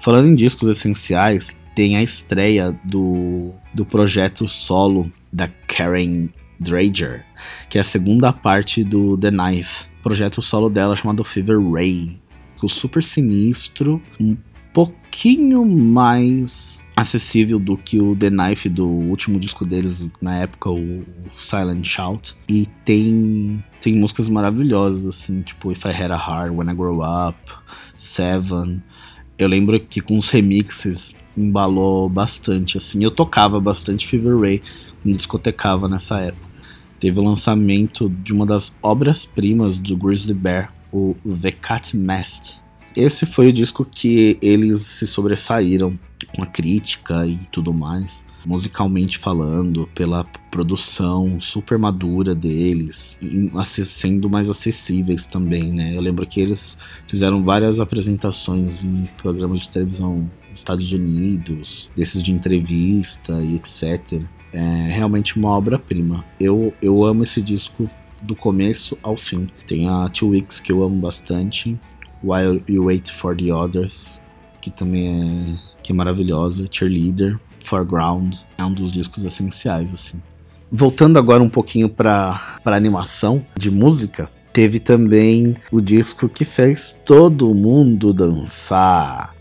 Falando 0.00 0.28
em 0.28 0.34
discos 0.34 0.68
essenciais, 0.68 1.60
tem 1.74 1.96
a 1.96 2.02
estreia 2.02 2.78
do, 2.84 3.52
do 3.72 3.84
projeto 3.84 4.46
solo 4.46 5.10
da 5.32 5.48
Karen 5.48 6.28
Drager, 6.58 7.24
que 7.68 7.78
é 7.78 7.80
a 7.80 7.84
segunda 7.84 8.32
parte 8.32 8.84
do 8.84 9.16
The 9.18 9.30
Knife, 9.30 9.86
projeto 10.02 10.40
solo 10.40 10.68
dela 10.68 10.96
chamado 10.96 11.24
Fever 11.24 11.58
Ray. 11.72 12.18
Super 12.66 13.04
sinistro, 13.04 14.00
um 14.18 14.34
pouquinho 14.72 15.66
mais 15.66 16.82
acessível 16.96 17.58
do 17.58 17.76
que 17.76 18.00
o 18.00 18.16
The 18.16 18.30
Knife 18.30 18.70
do 18.70 18.88
último 18.88 19.38
disco 19.38 19.66
deles 19.66 20.10
na 20.20 20.38
época, 20.38 20.70
o 20.70 21.04
Silent 21.32 21.84
Shout. 21.84 22.34
E 22.48 22.66
tem 22.84 23.62
tem 23.80 23.94
músicas 23.96 24.30
maravilhosas 24.30 25.04
assim, 25.04 25.42
tipo 25.42 25.70
If 25.70 25.84
I 25.84 25.90
Had 25.90 26.10
a 26.10 26.16
Heart, 26.16 26.52
When 26.54 26.70
I 26.70 26.74
Grow 26.74 27.02
Up, 27.02 27.38
Seven. 27.98 28.82
Eu 29.36 29.48
lembro 29.48 29.78
que 29.78 30.00
com 30.00 30.16
os 30.16 30.30
remixes 30.30 31.14
embalou 31.36 32.08
bastante 32.08 32.78
assim. 32.78 33.02
Eu 33.02 33.10
tocava 33.10 33.60
bastante 33.60 34.06
Fever 34.06 34.38
Ray 34.38 34.62
quando 35.02 35.16
discotecava 35.16 35.88
nessa 35.88 36.20
época. 36.20 36.46
Teve 36.98 37.20
o 37.20 37.24
lançamento 37.24 38.08
de 38.08 38.32
uma 38.32 38.46
das 38.46 38.74
obras-primas 38.82 39.76
do 39.76 39.96
Grizzly 39.96 40.34
Bear, 40.34 40.72
o 40.92 41.16
The 41.40 41.50
Cat 41.50 41.96
Mast, 41.96 42.64
esse 42.96 43.26
foi 43.26 43.48
o 43.48 43.52
disco 43.52 43.84
que 43.84 44.38
eles 44.40 44.82
se 44.82 45.06
sobressaíram 45.06 45.98
com 46.34 46.44
a 46.44 46.46
crítica 46.46 47.26
e 47.26 47.38
tudo 47.50 47.72
mais, 47.72 48.24
musicalmente 48.46 49.18
falando, 49.18 49.88
pela 49.96 50.22
produção 50.48 51.40
super 51.40 51.76
madura 51.76 52.36
deles, 52.36 53.18
sendo 53.84 54.30
mais 54.30 54.48
acessíveis 54.48 55.26
também, 55.26 55.72
né? 55.72 55.96
Eu 55.96 56.00
lembro 56.00 56.24
que 56.24 56.40
eles 56.40 56.78
fizeram 57.08 57.42
várias 57.42 57.80
apresentações 57.80 58.84
em 58.84 59.08
programas 59.16 59.60
de 59.60 59.70
televisão 59.70 60.30
Estados 60.54 60.92
Unidos, 60.92 61.90
desses 61.96 62.22
de 62.22 62.32
entrevista 62.32 63.32
e 63.42 63.54
etc. 63.56 64.20
É 64.52 64.88
realmente 64.90 65.36
uma 65.36 65.50
obra-prima. 65.50 66.24
Eu, 66.38 66.72
eu 66.80 67.04
amo 67.04 67.24
esse 67.24 67.42
disco 67.42 67.88
do 68.22 68.34
começo 68.34 68.96
ao 69.02 69.16
fim. 69.16 69.48
Tem 69.66 69.88
a 69.88 70.08
Two 70.08 70.30
Weeks 70.30 70.60
que 70.60 70.72
eu 70.72 70.82
amo 70.82 70.96
bastante, 70.96 71.78
While 72.22 72.62
You 72.68 72.84
Wait 72.84 73.10
for 73.10 73.36
the 73.36 73.52
Others, 73.52 74.20
que 74.60 74.70
também 74.70 75.56
é, 75.56 75.82
que 75.82 75.92
é 75.92 75.94
maravilhosa, 75.94 76.64
Cheerleader, 76.70 77.38
Foreground, 77.64 78.36
é 78.56 78.64
um 78.64 78.72
dos 78.72 78.90
discos 78.90 79.24
essenciais, 79.24 79.92
assim. 79.92 80.20
Voltando 80.70 81.18
agora 81.18 81.42
um 81.42 81.48
pouquinho 81.48 81.88
para 81.88 82.58
animação 82.64 83.44
de 83.56 83.70
música, 83.70 84.30
teve 84.52 84.80
também 84.80 85.56
o 85.70 85.80
disco 85.80 86.28
que 86.28 86.44
fez 86.44 86.98
todo 87.04 87.54
mundo 87.54 88.12
dançar, 88.12 89.34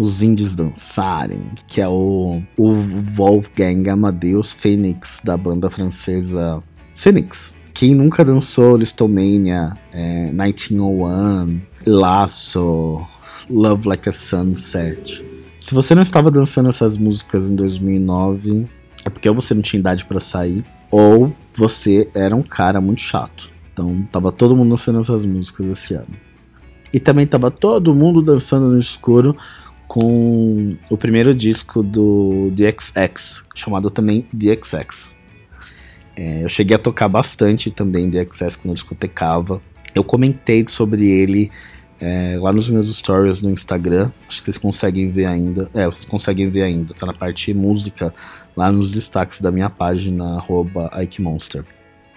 os 0.00 0.22
índios 0.22 0.54
dançarem, 0.54 1.42
que 1.66 1.78
é 1.78 1.86
o, 1.86 2.40
o 2.56 2.74
Wolfgang 3.14 3.90
Amadeus 3.90 4.50
Phoenix, 4.50 5.20
da 5.22 5.36
banda 5.36 5.68
francesa 5.68 6.62
Phoenix. 6.94 7.54
Quem 7.74 7.94
nunca 7.94 8.24
dançou 8.24 8.78
Listomania, 8.78 9.76
é, 9.92 10.28
1901, 10.28 11.60
Laço, 11.86 13.06
Love 13.50 13.88
Like 13.88 14.08
a 14.08 14.12
Sunset. 14.12 15.22
Se 15.60 15.74
você 15.74 15.94
não 15.94 16.00
estava 16.00 16.30
dançando 16.30 16.70
essas 16.70 16.96
músicas 16.96 17.50
em 17.50 17.54
2009, 17.54 18.66
é 19.04 19.10
porque 19.10 19.30
você 19.30 19.52
não 19.52 19.60
tinha 19.60 19.80
idade 19.80 20.06
para 20.06 20.18
sair, 20.18 20.64
ou 20.90 21.30
você 21.54 22.08
era 22.14 22.34
um 22.34 22.42
cara 22.42 22.80
muito 22.80 23.02
chato. 23.02 23.50
Então 23.70 24.02
tava 24.10 24.32
todo 24.32 24.56
mundo 24.56 24.70
dançando 24.70 25.00
essas 25.00 25.26
músicas 25.26 25.66
esse 25.66 25.92
ano. 25.92 26.16
E 26.90 26.98
também 26.98 27.26
tava 27.26 27.50
todo 27.50 27.94
mundo 27.94 28.22
dançando 28.22 28.70
no 28.70 28.80
escuro 28.80 29.36
com 29.90 30.76
o 30.88 30.96
primeiro 30.96 31.34
disco 31.34 31.82
do 31.82 32.52
DXX, 32.52 33.44
chamado 33.56 33.90
também 33.90 34.24
DXX. 34.32 35.18
É, 36.16 36.44
eu 36.44 36.48
cheguei 36.48 36.76
a 36.76 36.78
tocar 36.78 37.08
bastante 37.08 37.72
também 37.72 38.08
DXX 38.08 38.54
quando 38.54 38.68
eu 38.68 38.74
discotecava. 38.74 39.60
Eu 39.92 40.04
comentei 40.04 40.64
sobre 40.68 41.10
ele 41.10 41.50
É, 42.00 42.38
lá 42.40 42.50
nos 42.50 42.70
meus 42.70 42.88
stories 42.96 43.42
no 43.42 43.50
Instagram, 43.50 44.10
acho 44.26 44.38
que 44.38 44.46
vocês 44.46 44.56
conseguem 44.56 45.10
ver 45.10 45.26
ainda. 45.26 45.68
É, 45.74 45.84
vocês 45.84 46.06
conseguem 46.06 46.48
ver 46.48 46.62
ainda, 46.62 46.94
tá 46.94 47.04
na 47.04 47.12
parte 47.12 47.52
música, 47.52 48.14
lá 48.56 48.72
nos 48.72 48.90
destaques 48.90 49.40
da 49.42 49.50
minha 49.50 49.68
página, 49.68 50.36
arroba 50.36 50.88
IkeMonster. 51.02 51.64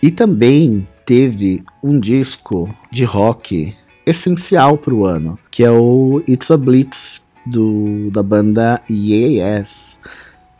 E 0.02 0.10
também 0.10 0.88
teve 1.06 1.64
um 1.84 2.00
disco 2.00 2.74
de 2.92 3.04
rock 3.04 3.76
essencial 4.06 4.78
pro 4.78 5.06
ano, 5.06 5.38
que 5.52 5.64
é 5.64 5.72
o 5.72 6.24
It's 6.30 6.50
a 6.50 6.56
Blitz, 6.56 7.23
do, 7.46 8.10
da 8.12 8.24
banda 8.24 8.82
Yes. 8.90 10.00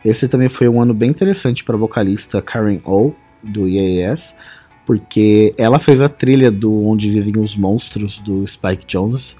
Esse 0.04 0.28
também 0.28 0.48
foi 0.48 0.68
um 0.68 0.80
ano 0.80 0.92
bem 0.92 1.10
interessante 1.10 1.64
para 1.64 1.74
a 1.74 1.78
vocalista 1.78 2.42
Karen 2.42 2.80
O, 2.84 3.12
do 3.42 3.66
Yes 3.66 4.34
porque 4.86 5.54
ela 5.56 5.78
fez 5.78 6.00
a 6.00 6.08
trilha 6.08 6.50
do 6.50 6.86
Onde 6.86 7.10
Vivem 7.10 7.38
os 7.38 7.56
Monstros 7.56 8.18
do 8.18 8.46
Spike 8.46 8.86
Jones 8.86 9.36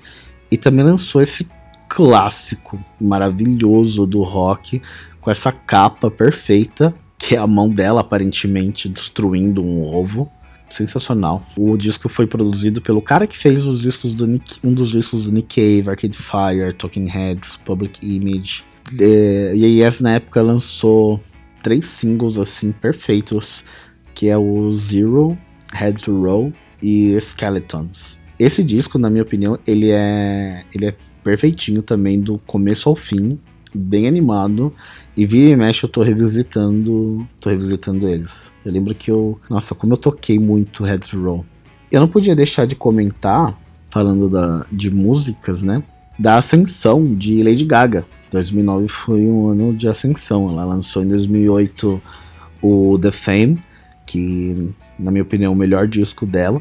e 0.50 0.56
também 0.56 0.84
lançou 0.84 1.20
esse 1.20 1.46
clássico 1.88 2.82
maravilhoso 3.00 4.06
do 4.06 4.22
rock 4.22 4.80
com 5.20 5.30
essa 5.30 5.52
capa 5.52 6.10
perfeita, 6.10 6.94
que 7.18 7.36
é 7.36 7.38
a 7.38 7.46
mão 7.46 7.68
dela 7.68 8.00
aparentemente 8.00 8.88
destruindo 8.88 9.62
um 9.62 9.82
ovo. 9.82 10.30
Sensacional. 10.70 11.46
O 11.56 11.76
disco 11.76 12.08
foi 12.08 12.26
produzido 12.26 12.80
pelo 12.80 13.00
cara 13.00 13.26
que 13.26 13.38
fez 13.38 13.66
os 13.66 13.80
discos 13.80 14.14
do 14.14 14.26
Nick, 14.26 14.58
um 14.64 14.72
dos 14.72 14.90
discos 14.90 15.24
do 15.24 15.32
Nick 15.32 15.54
Cave, 15.54 15.90
Arcade 15.90 16.16
Fire, 16.16 16.72
Talking 16.76 17.06
Heads, 17.06 17.56
Public 17.56 18.04
Image. 18.04 18.64
É, 19.00 19.54
e 19.54 19.64
a 19.64 19.86
Yes 19.86 20.00
na 20.00 20.14
época 20.14 20.42
lançou 20.42 21.20
três 21.62 21.86
singles 21.86 22.38
assim 22.38 22.72
perfeitos 22.72 23.64
que 24.14 24.28
é 24.28 24.38
o 24.38 24.72
Zero, 24.72 25.36
Head 25.72 26.02
to 26.02 26.22
Roll 26.22 26.52
e 26.80 27.16
Skeletons. 27.20 28.20
Esse 28.38 28.62
disco, 28.62 28.98
na 28.98 29.10
minha 29.10 29.22
opinião, 29.22 29.58
ele 29.66 29.90
é, 29.90 30.64
ele 30.72 30.86
é 30.86 30.94
perfeitinho 31.22 31.82
também 31.82 32.20
do 32.20 32.38
começo 32.38 32.88
ao 32.88 32.94
fim, 32.94 33.38
bem 33.74 34.06
animado. 34.06 34.72
E 35.16 35.26
vira 35.26 35.52
e 35.52 35.56
mexe 35.56 35.84
eu 35.84 35.88
tô 35.88 36.02
revisitando, 36.02 37.26
tô 37.40 37.50
revisitando 37.50 38.08
eles. 38.08 38.52
Eu 38.64 38.72
lembro 38.72 38.94
que 38.94 39.10
eu, 39.10 39.38
nossa, 39.48 39.74
como 39.74 39.92
eu 39.92 39.96
toquei 39.96 40.38
muito 40.38 40.84
Head 40.84 41.08
to 41.08 41.22
Roll. 41.22 41.44
Eu 41.90 42.00
não 42.00 42.08
podia 42.08 42.34
deixar 42.34 42.66
de 42.66 42.74
comentar, 42.74 43.58
falando 43.88 44.28
da, 44.28 44.66
de 44.72 44.90
músicas, 44.90 45.62
né? 45.62 45.82
Da 46.18 46.36
ascensão 46.36 47.04
de 47.14 47.42
Lady 47.42 47.64
Gaga. 47.64 48.04
2009 48.30 48.88
foi 48.88 49.20
um 49.26 49.48
ano 49.48 49.76
de 49.76 49.88
ascensão. 49.88 50.50
Ela 50.50 50.64
lançou 50.64 51.04
em 51.04 51.08
2008 51.08 52.02
o 52.60 52.98
The 52.98 53.12
Fame, 53.12 53.60
que, 54.04 54.70
na 54.98 55.10
minha 55.10 55.22
opinião, 55.22 55.52
é 55.52 55.54
o 55.54 55.58
melhor 55.58 55.86
disco 55.86 56.26
dela. 56.26 56.60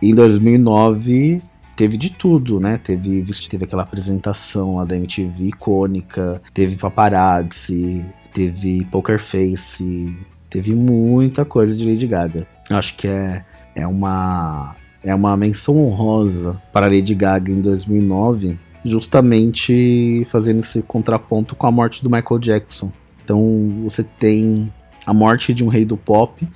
E 0.00 0.10
em 0.10 0.14
2009 0.14 1.40
teve 1.80 1.96
de 1.96 2.10
tudo, 2.10 2.60
né? 2.60 2.76
Teve, 2.76 3.24
teve 3.48 3.64
aquela 3.64 3.84
apresentação 3.84 4.76
lá 4.76 4.84
da 4.84 4.94
MTV 4.94 5.46
icônica, 5.46 6.42
teve 6.52 6.76
paparazzi, 6.76 8.04
teve 8.34 8.84
Poker 8.90 9.18
Face, 9.18 10.14
teve 10.50 10.74
muita 10.74 11.42
coisa 11.42 11.74
de 11.74 11.90
Lady 11.90 12.06
Gaga. 12.06 12.46
Eu 12.68 12.76
acho 12.76 12.94
que 12.98 13.08
é, 13.08 13.46
é 13.74 13.86
uma 13.86 14.76
é 15.02 15.14
uma 15.14 15.34
menção 15.38 15.78
honrosa 15.78 16.60
para 16.70 16.86
Lady 16.86 17.14
Gaga 17.14 17.50
em 17.50 17.62
2009, 17.62 18.58
justamente 18.84 20.26
fazendo 20.28 20.60
esse 20.60 20.82
contraponto 20.82 21.56
com 21.56 21.66
a 21.66 21.70
morte 21.72 22.02
do 22.02 22.10
Michael 22.10 22.40
Jackson. 22.40 22.92
Então 23.24 23.40
você 23.84 24.04
tem 24.04 24.70
a 25.06 25.14
morte 25.14 25.54
de 25.54 25.64
um 25.64 25.68
rei 25.68 25.86
do 25.86 25.96
pop 25.96 26.46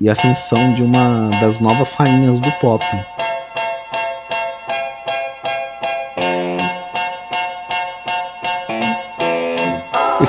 e 0.00 0.08
a 0.08 0.12
ascensão 0.12 0.72
de 0.72 0.82
uma 0.82 1.28
das 1.38 1.60
novas 1.60 1.92
rainhas 1.92 2.38
do 2.38 2.50
pop. 2.52 2.82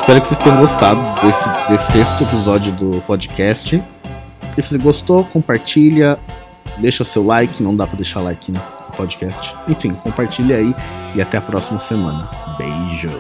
Espero 0.02 0.20
que 0.20 0.28
vocês 0.28 0.40
tenham 0.40 0.60
gostado 0.60 1.00
desse, 1.22 1.48
desse 1.70 1.92
sexto 1.92 2.24
episódio 2.24 2.72
do 2.72 3.02
podcast. 3.02 3.82
E 4.58 4.62
se 4.62 4.76
gostou, 4.80 5.24
compartilha, 5.26 6.18
deixa 6.80 7.04
seu 7.04 7.24
like, 7.24 7.62
não 7.62 7.76
dá 7.76 7.86
para 7.86 7.98
deixar 7.98 8.20
like 8.20 8.52
no 8.52 8.60
podcast. 8.98 9.56
Enfim, 9.68 9.94
compartilha 9.94 10.58
aí 10.58 10.74
e 11.14 11.22
até 11.22 11.38
a 11.38 11.42
próxima 11.42 11.78
semana. 11.78 12.28
Beijo! 12.58 13.12